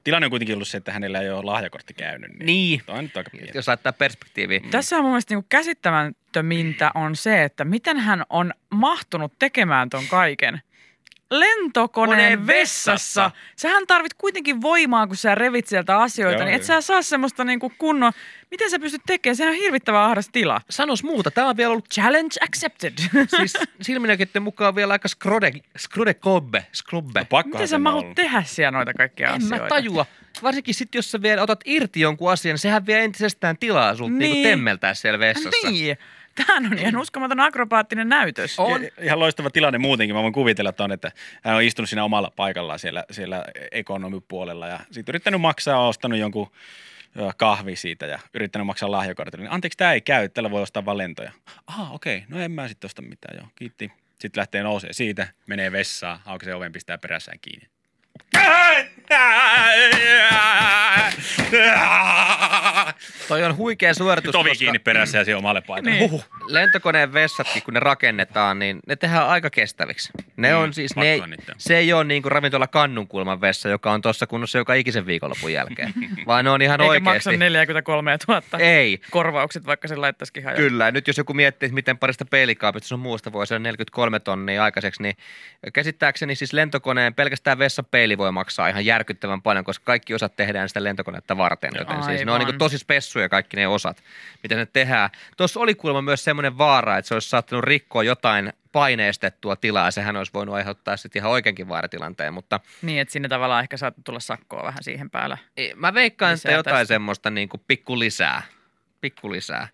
tilanne 0.04 0.26
on 0.26 0.30
kuitenkin 0.30 0.54
ollut 0.54 0.68
se, 0.68 0.76
että 0.76 0.92
hänellä 0.92 1.20
ei 1.20 1.30
ole 1.30 1.42
lahjakortti 1.44 1.94
käynyt. 1.94 2.30
Niin. 2.30 2.46
Niin. 2.46 2.82
Toi 2.86 2.98
on 2.98 3.04
nyt 3.04 3.16
aika 3.16 3.30
pientä. 3.30 3.58
Jos 3.58 3.68
laittaa 3.68 3.92
perspektiiviin. 3.92 4.70
Tässä 4.70 4.96
on 4.96 5.02
mun 5.02 5.12
mielestä 5.12 5.34
niinku 5.34 5.46
käsittämättömintä 5.48 6.90
on 6.94 7.16
se, 7.16 7.44
että 7.44 7.64
miten 7.64 7.96
hän 7.96 8.24
on 8.30 8.54
mahtunut 8.70 9.32
tekemään 9.38 9.90
ton 9.90 10.04
kaiken. 10.06 10.62
Lentokoneen 11.40 12.18
Koneen 12.18 12.46
vessassa. 12.46 12.92
vessassa. 12.92 13.30
Sähän 13.56 13.86
tarvit 13.86 14.14
kuitenkin 14.14 14.62
voimaa, 14.62 15.06
kun 15.06 15.16
sä 15.16 15.34
revit 15.34 15.66
sieltä 15.66 15.98
asioita, 15.98 16.38
Joo, 16.38 16.44
niin 16.46 16.56
et 16.56 16.64
sä 16.64 16.80
saa 16.80 17.02
semmoista 17.02 17.44
niinku 17.44 17.72
kunnon... 17.78 18.12
Miten 18.50 18.70
sä 18.70 18.78
pystyt 18.78 19.02
tekemään? 19.06 19.36
Sehän 19.36 19.52
on 19.54 19.58
hirvittävän 19.60 20.02
ahdas 20.02 20.28
tila. 20.32 20.60
Sanos 20.70 21.04
muuta, 21.04 21.30
tämä 21.30 21.48
on 21.48 21.56
vielä 21.56 21.70
ollut 21.70 21.88
Challenge 21.94 22.34
accepted. 22.40 22.92
siis 23.36 23.52
silminäkin 23.82 24.28
mukaan 24.40 24.74
vielä 24.74 24.92
aika 24.92 25.08
skrode, 25.08 25.52
skrode 25.78 26.14
kobbe, 26.14 26.66
skrubbe. 26.72 27.26
No, 27.32 27.42
Miten 27.44 27.68
sä 27.68 27.78
mahut 27.78 28.04
olla. 28.04 28.14
tehdä 28.14 28.42
siellä 28.46 28.70
noita 28.70 28.92
kaikkia 28.94 29.28
en 29.28 29.34
asioita? 29.34 29.62
mä 29.62 29.68
tajua. 29.68 30.06
Varsinkin 30.42 30.74
sitten, 30.74 30.98
jos 30.98 31.10
sä 31.10 31.22
vielä 31.22 31.42
otat 31.42 31.60
irti 31.64 32.00
jonkun 32.00 32.32
asian, 32.32 32.52
niin 32.52 32.58
sehän 32.58 32.86
vie 32.86 33.04
entisestään 33.04 33.58
tilaa 33.58 33.96
sulta 33.96 34.10
niin. 34.10 34.18
Niin. 34.18 34.32
niinku 34.32 34.48
temmeltää 34.48 34.94
siellä 34.94 35.18
vessassa. 35.18 35.70
Niin. 35.70 35.98
Tämähän 36.34 36.72
on 36.72 36.78
ihan 36.78 36.96
uskomaton 36.96 37.40
akrobaattinen 37.40 38.08
näytös. 38.08 38.58
On. 38.58 38.82
Ja- 38.82 38.90
Ihan 39.02 39.18
loistava 39.18 39.50
tilanne 39.50 39.78
muutenkin. 39.78 40.16
Mä 40.16 40.22
voin 40.22 40.32
kuvitella 40.32 40.72
ton, 40.72 40.92
että 40.92 41.12
hän 41.44 41.56
on 41.56 41.62
istunut 41.62 41.88
siinä 41.88 42.04
omalla 42.04 42.32
paikallaan 42.36 42.78
siellä, 42.78 43.04
siellä 43.10 43.44
ekonomipuolella 43.72 44.66
ja 44.68 44.80
sitten 44.90 45.12
yrittänyt 45.12 45.40
maksaa, 45.40 45.88
ostanut 45.88 46.18
jonkun 46.18 46.50
kahvi 47.36 47.76
siitä 47.76 48.06
ja 48.06 48.18
yrittänyt 48.34 48.66
maksaa 48.66 48.90
lahjakortilla. 48.90 49.42
Niin, 49.44 49.52
Anteeksi, 49.52 49.76
tämä 49.76 49.92
ei 49.92 50.00
käy, 50.00 50.28
tällä 50.28 50.50
voi 50.50 50.62
ostaa 50.62 50.84
vaan 50.84 50.98
lentoja. 50.98 51.32
Ah, 51.66 51.94
okei, 51.94 52.16
okay. 52.16 52.28
no 52.28 52.44
en 52.44 52.50
mä 52.50 52.68
sitten 52.68 52.88
osta 52.88 53.02
mitään, 53.02 53.36
joo, 53.36 53.46
kiitti. 53.56 53.92
Sitten 54.18 54.40
lähtee 54.40 54.62
nousee 54.62 54.92
siitä, 54.92 55.26
menee 55.46 55.72
vessaan, 55.72 56.18
aukaisee 56.26 56.54
oven, 56.54 56.72
pistää 56.72 56.98
perässään 56.98 57.38
kiinni. 57.40 57.68
Toi 63.28 63.44
on 63.44 63.56
huikea 63.56 63.94
suoritus. 63.94 64.32
Tovi 64.32 64.48
koska 64.48 64.58
kiinni 64.58 64.78
perässä 64.78 65.18
ja 65.18 65.24
siihen 65.24 65.38
omalle 65.38 65.60
paikalle. 65.60 65.90
Niin. 65.98 66.10
Huhhuh. 66.10 66.24
Lentokoneen 66.48 67.12
vessatkin, 67.12 67.62
kun 67.62 67.74
ne 67.74 67.80
rakennetaan, 67.80 68.58
niin 68.58 68.80
ne 68.86 68.96
tehdään 68.96 69.28
aika 69.28 69.50
kestäviksi. 69.50 70.12
Ne 70.36 70.52
Mm, 70.54 70.58
on 70.58 70.74
siis, 70.74 70.96
ne, 70.96 71.18
se 71.58 71.76
ei 71.76 71.92
ole 71.92 72.04
niin 72.04 72.22
kuin 72.22 72.32
ravintola 72.32 72.66
Kannunkulman 72.66 73.40
vessa, 73.40 73.68
joka 73.68 73.92
on 73.92 74.02
tuossa 74.02 74.26
kunnossa 74.26 74.58
joka 74.58 74.74
ikisen 74.74 75.06
viikonlopun 75.06 75.52
jälkeen, 75.52 75.94
vaan 76.26 76.44
ne 76.44 76.50
on 76.50 76.62
ihan 76.62 76.80
Eikä 76.80 76.90
oikeasti. 76.90 77.04
maksa 77.04 77.32
43 77.32 78.16
000 78.28 78.42
Ei, 78.58 79.00
korvaukset, 79.10 79.66
vaikka 79.66 79.88
se 79.88 79.96
laittaisikin 79.96 80.44
hajalle. 80.44 80.62
Kyllä, 80.62 80.90
nyt 80.90 81.06
jos 81.06 81.18
joku 81.18 81.34
miettii, 81.34 81.68
miten 81.68 81.98
parista 81.98 82.24
peilikaapista 82.24 82.88
sun 82.88 83.00
muusta 83.00 83.32
voi 83.32 83.46
saada 83.46 83.58
43 83.62 84.20
tonnia 84.20 84.64
aikaiseksi, 84.64 85.02
niin 85.02 85.16
käsittääkseni 85.72 86.34
siis 86.34 86.52
lentokoneen 86.52 87.14
pelkästään 87.14 87.58
vessapeili 87.58 88.18
voi 88.18 88.32
maksaa 88.32 88.68
ihan 88.68 88.84
järkyttävän 88.86 89.42
paljon, 89.42 89.64
koska 89.64 89.84
kaikki 89.84 90.14
osat 90.14 90.36
tehdään 90.36 90.68
sitä 90.68 90.84
lentokonetta 90.84 91.36
varten. 91.36 91.70
Joten 91.78 92.02
siis 92.02 92.24
ne 92.24 92.32
on 92.32 92.40
niin 92.40 92.58
tosi 92.58 92.78
spessuja 92.78 93.28
kaikki 93.28 93.56
ne 93.56 93.66
osat, 93.68 94.02
miten 94.42 94.58
ne 94.58 94.66
tehdään. 94.66 95.10
Tuossa 95.36 95.60
oli 95.60 95.74
kuulemma 95.74 96.02
myös 96.02 96.24
semmoinen 96.34 96.58
vaara, 96.58 96.98
että 96.98 97.08
se 97.08 97.14
olisi 97.14 97.28
saattanut 97.28 97.64
rikkoa 97.64 98.02
jotain 98.02 98.52
paineistettua 98.72 99.56
tilaa, 99.56 99.90
sehän 99.90 100.16
olisi 100.16 100.32
voinut 100.34 100.54
aiheuttaa 100.54 100.96
sitten 100.96 101.20
ihan 101.20 101.30
oikeankin 101.30 101.68
vaaratilanteen, 101.68 102.34
mutta 102.34 102.60
Niin, 102.82 103.00
että 103.00 103.12
sinne 103.12 103.28
tavallaan 103.28 103.62
ehkä 103.62 103.76
saattaa 103.76 104.02
tulla 104.04 104.20
sakkoa 104.20 104.62
vähän 104.62 104.84
siihen 104.84 105.10
päällä. 105.10 105.38
mä 105.76 105.94
veikkaan, 105.94 106.34
että 106.34 106.50
jotain 106.52 106.74
tästä. 106.76 106.94
semmoista 106.94 107.30
niin 107.30 107.48
kuin 107.48 107.62
pikku 107.66 107.98
lisää, 107.98 108.42
pikku 109.00 109.32
lisää. 109.32 109.68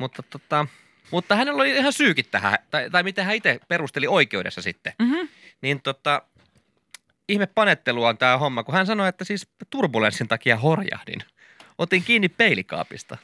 Mutta, 0.00 0.22
tota, 0.22 0.66
mutta 1.10 1.36
hänellä 1.36 1.62
oli 1.62 1.70
ihan 1.70 1.92
syykin 1.92 2.24
tähän, 2.30 2.58
tai, 2.70 2.90
tai 2.90 3.02
miten 3.02 3.24
hän 3.24 3.36
itse 3.36 3.60
perusteli 3.68 4.06
oikeudessa 4.06 4.62
sitten. 4.62 4.92
Mhm. 4.98 5.26
Niin 5.62 5.82
tota, 5.82 6.22
ihme 7.28 7.46
panettelua 7.46 8.08
on 8.08 8.18
tämä 8.18 8.38
homma, 8.38 8.64
kun 8.64 8.74
hän 8.74 8.86
sanoi, 8.86 9.08
että 9.08 9.24
siis 9.24 9.48
turbulenssin 9.70 10.28
takia 10.28 10.56
horjahdin. 10.56 11.20
Otin 11.78 12.04
kiinni 12.04 12.28
peilikaapista. 12.28 13.18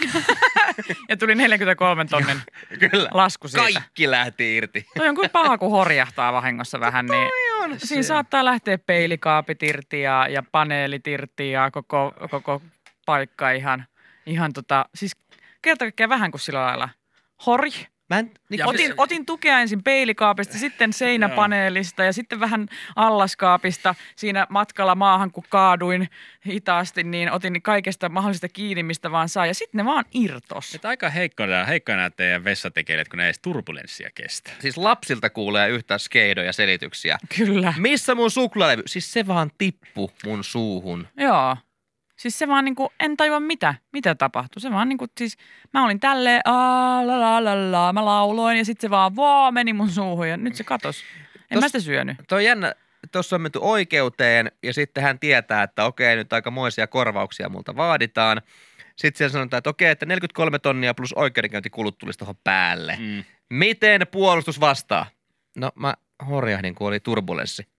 Ja 1.08 1.16
tuli 1.16 1.34
43 1.34 2.04
tonnin 2.04 2.42
Kyllä. 2.90 3.08
lasku 3.12 3.48
siitä. 3.48 3.62
Kaikki 3.62 4.10
lähti 4.10 4.56
irti. 4.56 4.86
Toi 4.96 5.08
on 5.08 5.14
kuin 5.14 5.30
paha, 5.30 5.58
kun 5.58 5.70
horjahtaa 5.70 6.32
vahingossa 6.32 6.80
vähän, 6.80 7.06
niin 7.06 7.28
on 7.62 7.74
siinä 7.78 8.02
saattaa 8.02 8.44
lähteä 8.44 8.78
peilikaapit 8.78 9.62
irti 9.62 10.00
ja, 10.00 10.26
ja 10.30 10.42
paneelit 10.52 11.06
irti 11.06 11.50
ja 11.50 11.70
koko, 11.70 12.14
koko 12.30 12.62
paikka 13.06 13.50
ihan, 13.50 13.86
ihan 14.26 14.52
tota, 14.52 14.84
siis 14.94 15.16
kerta 15.62 15.84
kaikkiaan 15.84 16.10
vähän 16.10 16.30
kuin 16.30 16.40
sillä 16.40 16.64
lailla. 16.64 16.88
Horj. 17.46 17.72
Mä 18.10 18.18
en, 18.18 18.30
niin, 18.48 18.66
Otin, 18.66 18.94
otin 18.96 19.26
tukea 19.26 19.60
ensin 19.60 19.82
peilikaapista, 19.82 20.58
sitten 20.58 20.92
seinäpaneelista 20.92 22.04
ja 22.04 22.12
sitten 22.12 22.40
vähän 22.40 22.68
allaskaapista. 22.96 23.94
Siinä 24.16 24.46
matkalla 24.50 24.94
maahan, 24.94 25.30
kun 25.30 25.44
kaaduin 25.48 26.08
hitaasti, 26.46 27.04
niin 27.04 27.32
otin 27.32 27.62
kaikesta 27.62 28.08
mahdollisesta 28.08 28.48
kiinni, 28.48 28.82
mistä 28.82 29.10
vaan 29.10 29.28
saa. 29.28 29.46
Ja 29.46 29.54
sitten 29.54 29.78
ne 29.78 29.84
vaan 29.84 30.04
irtos. 30.14 30.74
Että 30.74 30.88
aika 30.88 31.10
heikkoina, 31.10 31.64
heikkoina 31.64 31.96
nämä 31.96 32.10
teidän 32.10 32.44
vessatekijät, 32.44 33.08
kun 33.08 33.18
ne 33.18 33.24
edes 33.24 33.38
turbulenssia 33.38 34.10
kestä. 34.14 34.50
Siis 34.60 34.76
lapsilta 34.76 35.30
kuulee 35.30 35.68
yhtä 35.68 35.98
skeidoja 35.98 36.52
selityksiä. 36.52 37.18
Kyllä. 37.36 37.74
Missä 37.78 38.14
mun 38.14 38.30
suklaalevy? 38.30 38.82
Siis 38.86 39.12
se 39.12 39.26
vaan 39.26 39.50
tippu 39.58 40.10
mun 40.24 40.44
suuhun. 40.44 41.08
Joo. 41.16 41.56
Siis 42.16 42.38
se 42.38 42.48
vaan 42.48 42.64
niinku, 42.64 42.92
en 43.00 43.16
tajua 43.16 43.40
mitä, 43.40 43.74
mitä 43.92 44.14
tapahtui. 44.14 44.60
Se 44.60 44.70
vaan 44.70 44.88
niinku, 44.88 45.06
siis 45.18 45.36
mä 45.72 45.84
olin 45.84 46.00
tälleen, 46.00 46.40
aa, 46.44 47.06
la, 47.06 47.20
la, 47.20 47.44
la, 47.44 47.72
la, 47.72 47.92
mä 47.92 48.04
lauloin 48.04 48.58
ja 48.58 48.64
sitten 48.64 48.88
se 48.88 48.90
vaan 48.90 49.16
vaa 49.16 49.52
meni 49.52 49.72
mun 49.72 49.90
suuhun 49.90 50.28
ja 50.28 50.36
nyt 50.36 50.54
se 50.54 50.64
katos. 50.64 51.02
En 51.50 51.58
Tos- 51.58 51.60
mä 51.60 51.68
sitä 51.68 51.80
syönyt. 51.80 52.16
Tuo 52.28 52.38
on 52.38 52.44
jännä, 52.44 52.74
tuossa 53.12 53.36
on 53.36 53.42
menty 53.42 53.58
oikeuteen 53.62 54.52
ja 54.62 54.74
sitten 54.74 55.02
hän 55.02 55.18
tietää, 55.18 55.62
että 55.62 55.84
okei, 55.84 56.16
nyt 56.16 56.32
aikamoisia 56.32 56.86
korvauksia 56.86 57.48
multa 57.48 57.76
vaaditaan. 57.76 58.42
Sitten 58.96 59.18
siellä 59.18 59.32
sanotaan, 59.32 59.58
että 59.58 59.70
okei, 59.70 59.90
että 59.90 60.06
43 60.06 60.58
tonnia 60.58 60.94
plus 60.94 61.12
oikeudenkäyntikulut 61.12 61.98
tulisi 61.98 62.18
tuohon 62.18 62.36
päälle. 62.44 62.96
Mm. 63.00 63.24
Miten 63.50 64.06
puolustus 64.10 64.60
vastaa? 64.60 65.06
No 65.56 65.70
mä 65.74 65.94
horjahdin, 66.28 66.74
kun 66.74 66.88
oli 66.88 67.00
turbulenssi. 67.00 67.73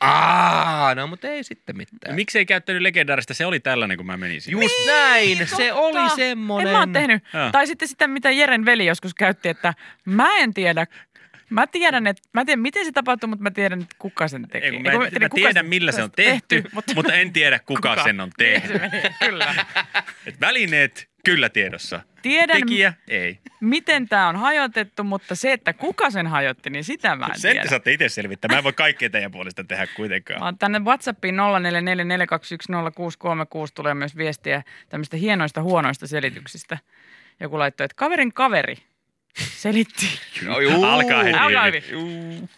Aa, 0.00 0.94
no 0.94 1.06
mutta 1.06 1.28
ei 1.28 1.44
sitten 1.44 1.76
mitään. 1.76 2.14
Miksi 2.14 2.38
ei 2.38 2.46
käyttänyt 2.46 2.82
legendaarista? 2.82 3.34
Se 3.34 3.46
oli 3.46 3.60
tällainen, 3.60 3.96
kun 3.96 4.06
mä 4.06 4.16
menin 4.16 4.40
sinne. 4.40 4.62
Just 4.62 4.74
näin, 4.86 5.38
se 5.38 5.68
totta. 5.68 5.74
oli 5.74 6.10
semmoinen. 6.16 6.66
En 6.66 6.72
mä 6.72 6.78
oon 6.78 6.92
tehnyt. 6.92 7.24
Joo. 7.34 7.52
Tai 7.52 7.66
sitten 7.66 7.88
sitä, 7.88 8.08
mitä 8.08 8.30
Jeren 8.30 8.64
veli 8.64 8.86
joskus 8.86 9.14
käytti, 9.14 9.48
että 9.48 9.74
mä 10.04 10.36
en 10.38 10.54
tiedä, 10.54 10.86
Mä 11.50 11.66
tiedän, 11.66 12.06
että, 12.06 12.22
mä 12.32 12.44
tiedän, 12.44 12.62
miten 12.62 12.84
se 12.84 12.92
tapahtuu, 12.92 13.28
mutta 13.28 13.42
mä 13.42 13.50
tiedän, 13.50 13.80
että 13.82 13.96
kuka 13.98 14.28
sen 14.28 14.48
teki. 14.48 14.66
Ei, 14.66 14.72
kun 14.72 14.82
mä, 14.82 14.92
en, 14.92 14.98
tiedän, 15.00 15.22
mä 15.22 15.28
tiedän, 15.34 15.66
millä 15.66 15.92
se 15.92 16.02
on 16.02 16.10
kuka 16.10 16.16
tehty, 16.22 16.64
mutta, 16.94 17.14
en 17.14 17.32
tiedä, 17.32 17.58
kuka, 17.58 17.88
Kuka? 17.90 18.04
sen 18.04 18.20
on 18.20 18.30
Niin 18.40 18.62
menee, 18.80 19.14
Kyllä. 19.20 19.54
Et 20.26 20.40
välineet 20.40 21.08
kyllä 21.24 21.48
tiedossa. 21.48 22.00
Tiedän, 22.22 22.60
Tekijä 22.60 22.92
ei. 23.08 23.38
miten 23.60 24.08
tämä 24.08 24.28
on 24.28 24.36
hajotettu, 24.36 25.04
mutta 25.04 25.34
se, 25.34 25.52
että 25.52 25.72
kuka 25.72 26.10
sen 26.10 26.26
hajotti, 26.26 26.70
niin 26.70 26.84
sitä 26.84 27.16
mä 27.16 27.26
en 27.26 27.40
Sen 27.40 27.50
tiedä. 27.50 27.62
te 27.64 27.68
saatte 27.68 27.92
itse 27.92 28.08
selvittää. 28.08 28.48
Mä 28.52 28.58
en 28.58 28.64
voi 28.64 28.72
kaikkea 28.72 29.10
teidän 29.10 29.30
puolesta 29.30 29.64
tehdä 29.64 29.86
kuitenkaan. 29.86 30.40
Mä 30.40 30.52
tänne 30.58 30.78
WhatsAppiin 30.78 31.34
0444210636 31.34 31.40
tulee 33.74 33.94
myös 33.94 34.16
viestiä 34.16 34.62
tämmöistä 34.88 35.16
hienoista 35.16 35.62
huonoista 35.62 36.06
selityksistä. 36.06 36.78
Joku 37.40 37.58
laittoi, 37.58 37.84
että 37.84 37.94
kaverin 37.96 38.32
kaveri 38.32 38.76
selitti, 39.36 40.06
No 40.44 40.60
juu. 40.60 40.84
Alkaa 40.84 41.22
heti. 41.22 41.38
Alkaa 41.38 41.64
hyvin. 41.64 42.48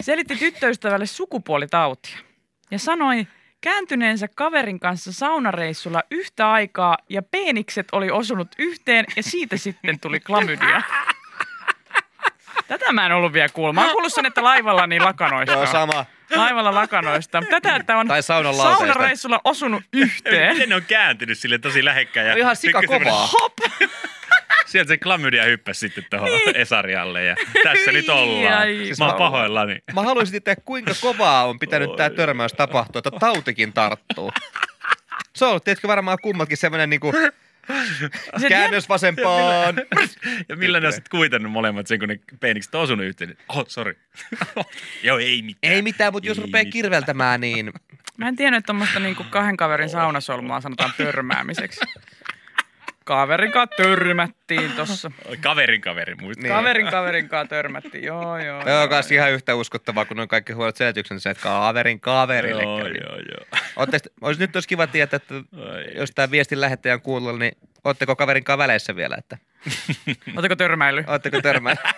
selitti 0.00 0.36
tyttöystävälle 0.36 1.06
sukupuolitautia 1.06 2.18
ja 2.70 2.78
sanoi 2.78 3.26
kääntyneensä 3.60 4.28
kaverin 4.28 4.80
kanssa 4.80 5.12
saunareissulla 5.12 6.02
yhtä 6.10 6.52
aikaa 6.52 6.98
ja 7.08 7.22
peenikset 7.22 7.88
oli 7.92 8.10
osunut 8.10 8.48
yhteen 8.58 9.04
ja 9.16 9.22
siitä 9.22 9.56
sitten 9.56 10.00
tuli 10.00 10.20
klamydia. 10.20 10.82
Tätä 12.70 12.92
mä 12.92 13.06
en 13.06 13.12
ollut 13.12 13.32
vielä 13.32 13.48
kuullut. 13.48 13.74
Mä 13.74 13.82
oon 13.84 13.92
kuullut 13.92 14.12
sen, 14.12 14.26
että 14.26 14.42
laivalla 14.42 14.86
niin 14.86 15.04
lakanoista. 15.04 15.52
Joo, 15.52 15.66
sama. 15.66 16.06
Laivalla 16.34 16.74
lakanoista. 16.74 17.42
Tätä, 17.50 17.76
että 17.76 17.96
on 17.96 18.08
Tai 18.08 18.22
saunan 18.22 18.54
saunareissulla 18.54 19.40
osunut 19.44 19.82
yhteen. 19.92 20.52
Miten 20.52 20.68
ne 20.68 20.74
on 20.74 20.82
kääntynyt 20.88 21.38
sille 21.38 21.58
tosi 21.58 21.84
lähekkäin? 21.84 22.28
Ja 22.28 22.36
ihan 22.36 22.56
sika 22.56 22.82
kovaa. 22.86 23.26
Hop! 23.26 23.52
Sieltä 24.66 24.88
se 24.88 24.98
klamydia 24.98 25.44
hyppäsi 25.44 25.80
sitten 25.80 26.04
tuohon 26.10 26.30
Esarialle 26.54 27.24
ja 27.24 27.36
tässä 27.62 27.92
nyt 27.92 28.08
ollaan. 28.08 28.58
Ai, 28.58 28.90
Mä 28.98 29.06
oon 29.06 29.18
pahoillani. 29.18 29.78
Mä 29.94 30.02
haluaisin 30.02 30.32
tietää, 30.32 30.64
kuinka 30.64 30.92
kovaa 31.00 31.46
on 31.46 31.58
pitänyt 31.58 31.96
tämä 31.96 32.10
törmäys 32.10 32.52
tapahtua, 32.52 32.98
että 32.98 33.10
tautikin 33.20 33.72
tarttuu. 33.72 34.32
Se 35.36 35.44
on 35.44 35.50
ollut, 35.50 35.64
tiedätkö, 35.64 35.88
varmaan 35.88 36.18
kummatkin 36.22 36.56
semmoinen 36.56 36.90
niinku 36.90 37.12
Se 37.12 37.32
käännös 38.48 38.88
vasempaan. 38.88 39.74
Ja 40.48 40.56
millä 40.56 40.80
ne 40.80 40.86
on 40.86 40.92
sitten 40.92 41.10
kuitannut 41.10 41.52
molemmat 41.52 41.86
sen, 41.86 41.98
kun 41.98 42.08
ne 42.08 42.20
peenikset 42.40 42.74
on 42.74 42.80
osunut 42.82 43.06
yhteen. 43.06 43.36
Oh, 43.48 43.64
sorry. 43.68 43.96
Joo, 45.02 45.18
ei 45.18 45.42
mitään. 45.42 45.72
Ei 45.74 45.82
mitään, 45.82 46.12
mutta 46.12 46.28
jos 46.28 46.38
Ei 46.38 46.44
rupeaa 46.44 46.60
mitään. 46.60 46.72
kirveltämään, 46.72 47.40
niin 47.40 47.72
Mä 48.16 48.28
en 48.28 48.36
tiennyt, 48.36 48.58
että 48.58 48.66
tuommoista 48.66 49.00
niinku 49.00 49.24
kahden 49.30 49.56
kaverin 49.56 49.88
saunasolmua 49.88 50.60
sanotaan 50.60 50.92
törmäämiseksi. 50.96 51.80
Kaverin 53.10 53.52
kanssa 53.52 53.76
törmättiin 53.76 54.72
tossa. 54.72 55.10
Kaverin 55.40 55.80
kaveri, 55.80 56.14
muista. 56.14 56.42
Niin. 56.42 56.54
Kaverin 56.54 56.86
kaverin 56.86 57.28
kanssa 57.28 57.48
törmättiin, 57.48 58.04
joo 58.04 58.38
joo. 58.38 58.62
Joo, 58.68 58.88
kans 58.88 59.12
ihan 59.12 59.32
yhtä 59.32 59.54
uskottavaa 59.54 60.04
kuin 60.04 60.16
noin 60.16 60.28
kaikki 60.28 60.52
huonot 60.52 60.76
selitykset, 60.76 61.10
niin 61.10 61.20
se, 61.20 61.30
että 61.30 61.42
kaverin 61.42 62.00
kaverille 62.00 62.62
Joo, 62.62 62.78
kävi. 62.78 62.98
joo, 63.04 63.16
joo. 63.16 63.60
Ootte, 63.76 63.98
olisi 64.20 64.40
nyt 64.40 64.56
olisi 64.56 64.68
kiva 64.68 64.86
tietää, 64.86 65.16
että 65.16 65.34
Ai, 65.34 65.94
jos 65.94 66.10
tämä 66.14 66.30
viestin 66.30 66.60
lähettäjä 66.60 66.94
on 66.94 67.00
kuulolla, 67.00 67.38
niin 67.38 67.52
ootteko 67.84 68.16
kaverin 68.16 68.44
kanssa 68.44 68.58
väleissä 68.58 68.96
vielä, 68.96 69.14
että 69.18 69.38
Oletko 70.36 70.56
törmäily? 70.56 71.04
ootteko 71.06 71.40
törmänneet? 71.42 71.86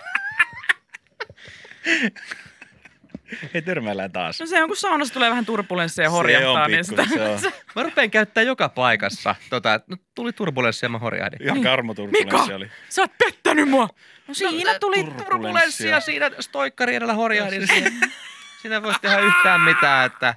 Ei 3.53 3.61
törmäillään 3.61 4.11
taas. 4.11 4.39
No 4.39 4.45
se 4.45 4.61
on, 4.63 4.67
kun 4.69 4.77
saunassa 4.77 5.13
tulee 5.13 5.29
vähän 5.29 5.45
turbulenssia 5.45 6.03
ja 6.03 6.09
Se 6.09 6.11
horjahtaa, 6.15 6.63
on 6.63 6.71
niin 6.71 6.85
pikku, 6.89 7.03
sitä... 7.03 7.15
se 7.39 7.47
on. 7.47 7.51
Mä 7.75 7.83
rupean 7.83 8.11
käyttää 8.11 8.43
joka 8.43 8.69
paikassa. 8.69 9.35
Tota, 9.49 9.73
että 9.73 9.85
no, 9.91 9.97
tuli 10.15 10.33
turbulenssia 10.33 10.85
ja 10.85 10.89
mä 10.89 10.97
horjahdin. 10.99 11.43
Ihan 11.43 11.57
Mika! 11.57 11.69
karmoturbulenssi 11.69 12.53
oli. 12.53 12.71
Sä 12.89 13.01
oot 13.01 13.11
pettänyt 13.17 13.69
mua! 13.69 13.89
No 14.27 14.33
Siinä 14.33 14.79
tuli 14.79 14.95
turbulenssia. 14.95 15.25
turbulenssia, 15.29 15.99
siinä 15.99 16.31
stoikkari 16.39 16.95
edellä 16.95 17.13
horjahdin. 17.13 17.67
Siinä, 17.67 17.91
siinä 18.61 18.83
voisi 18.83 18.99
tehdä 19.01 19.19
yhtään 19.19 19.61
mitään, 19.61 20.05
että 20.05 20.35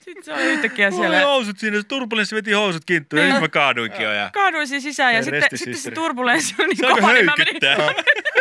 Sitten 0.00 0.24
se 0.24 0.32
oli 0.34 0.42
yhtäkkiä 0.42 0.90
Siellä... 0.90 1.08
siellä... 1.08 1.26
housut 1.26 1.58
siinä, 1.58 1.76
se 1.76 1.82
turbulenssi 1.86 2.34
veti 2.34 2.52
housut 2.52 2.84
kinttuun 2.84 3.20
ja 3.20 3.26
Niin. 3.26 3.32
nyt 3.34 3.40
mä 3.42 3.48
kaaduinkin 3.48 4.02
jo. 4.04 4.12
Ja... 4.12 4.30
Kaaduisin 4.32 4.82
sisään 4.82 5.12
ja 5.12 5.18
Ja 5.18 5.22
sitten, 5.24 5.58
sitten 5.58 5.76
se 5.76 5.90
turbulenssi 5.90 6.54
oli 6.58 6.66
niin 6.68 6.94
kova, 7.00 7.12
niin 7.12 7.24
mä 7.24 7.32
menin... 7.38 7.56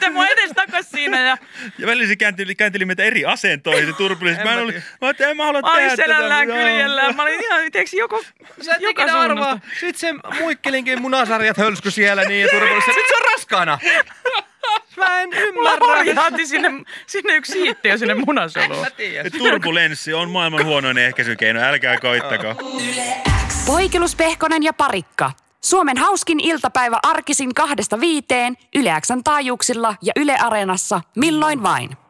Se 0.00 0.10
mua 0.10 0.26
edes 0.26 0.50
takas 0.54 0.90
siinä 0.90 1.20
ja 1.20 1.38
Ja 1.78 1.86
välillä 1.86 2.08
se 2.08 2.16
käänteli, 2.16 2.54
käänteli 2.54 2.84
meitä 2.84 3.02
eri 3.02 3.24
asentoihin, 3.24 3.86
se 3.86 3.92
turbulenssi. 3.92 4.40
En 4.40 4.46
Mä 4.46 4.52
en 4.52 4.56
mä 4.56 4.62
ollut, 4.62 4.74
tiedä. 4.74 4.86
mä 5.00 5.06
ajattelin, 5.06 5.30
en 5.30 5.36
mä 5.36 5.44
halua 5.44 5.60
mä 5.60 5.72
olin 5.72 5.80
tehdä 5.82 5.96
selällään 5.96 6.48
tätä. 6.48 6.58
kyljellään. 6.60 7.16
Mä 7.16 7.22
olin 7.22 7.44
ihan, 7.44 7.60
tiedätkö, 7.72 7.96
joko, 7.96 8.22
Sä 8.62 8.74
et 8.74 8.80
joka 8.80 9.02
ikinä 9.02 9.18
arvaa. 9.18 9.60
Sitten 9.80 9.94
se 9.94 10.38
muikkelinkin 10.40 11.00
munasarjat 11.02 11.56
hölsky 11.56 11.90
siellä 11.90 12.24
niin 12.24 12.42
ja 12.42 12.48
turbulenssia. 12.48 12.94
Nyt 12.94 13.06
se 13.08 13.16
on 13.16 13.22
raskaana. 13.32 13.78
Mä 14.96 15.20
en 15.22 15.28
Mulla 15.54 15.72
ymmärrä. 15.72 15.86
horjahti 15.86 16.46
sinne, 16.46 16.68
sinne 17.06 17.36
yksi 17.36 17.52
siitti 17.52 17.98
sinne 17.98 18.14
munasoluun. 18.14 18.80
Mä 18.84 18.90
tiedän. 18.90 19.24
Ja 19.24 19.30
Turbulenssi 19.38 20.14
on 20.14 20.30
maailman 20.30 20.64
huonoin 20.64 20.98
ehkäisykeino, 20.98 21.60
älkää 21.60 21.96
koittako. 21.98 22.54
Poikelus, 23.66 24.16
Pehkonen 24.16 24.62
ja 24.62 24.72
Parikka. 24.72 25.30
Suomen 25.60 25.98
hauskin 25.98 26.40
iltapäivä 26.40 26.98
arkisin 27.02 27.54
kahdesta 27.54 28.00
viiteen 28.00 28.56
Yle 28.76 29.00
Xn 29.00 29.20
taajuuksilla 29.24 29.94
ja 30.02 30.12
Yle 30.16 30.36
Areenassa 30.36 31.00
milloin 31.16 31.62
vain. 31.62 32.07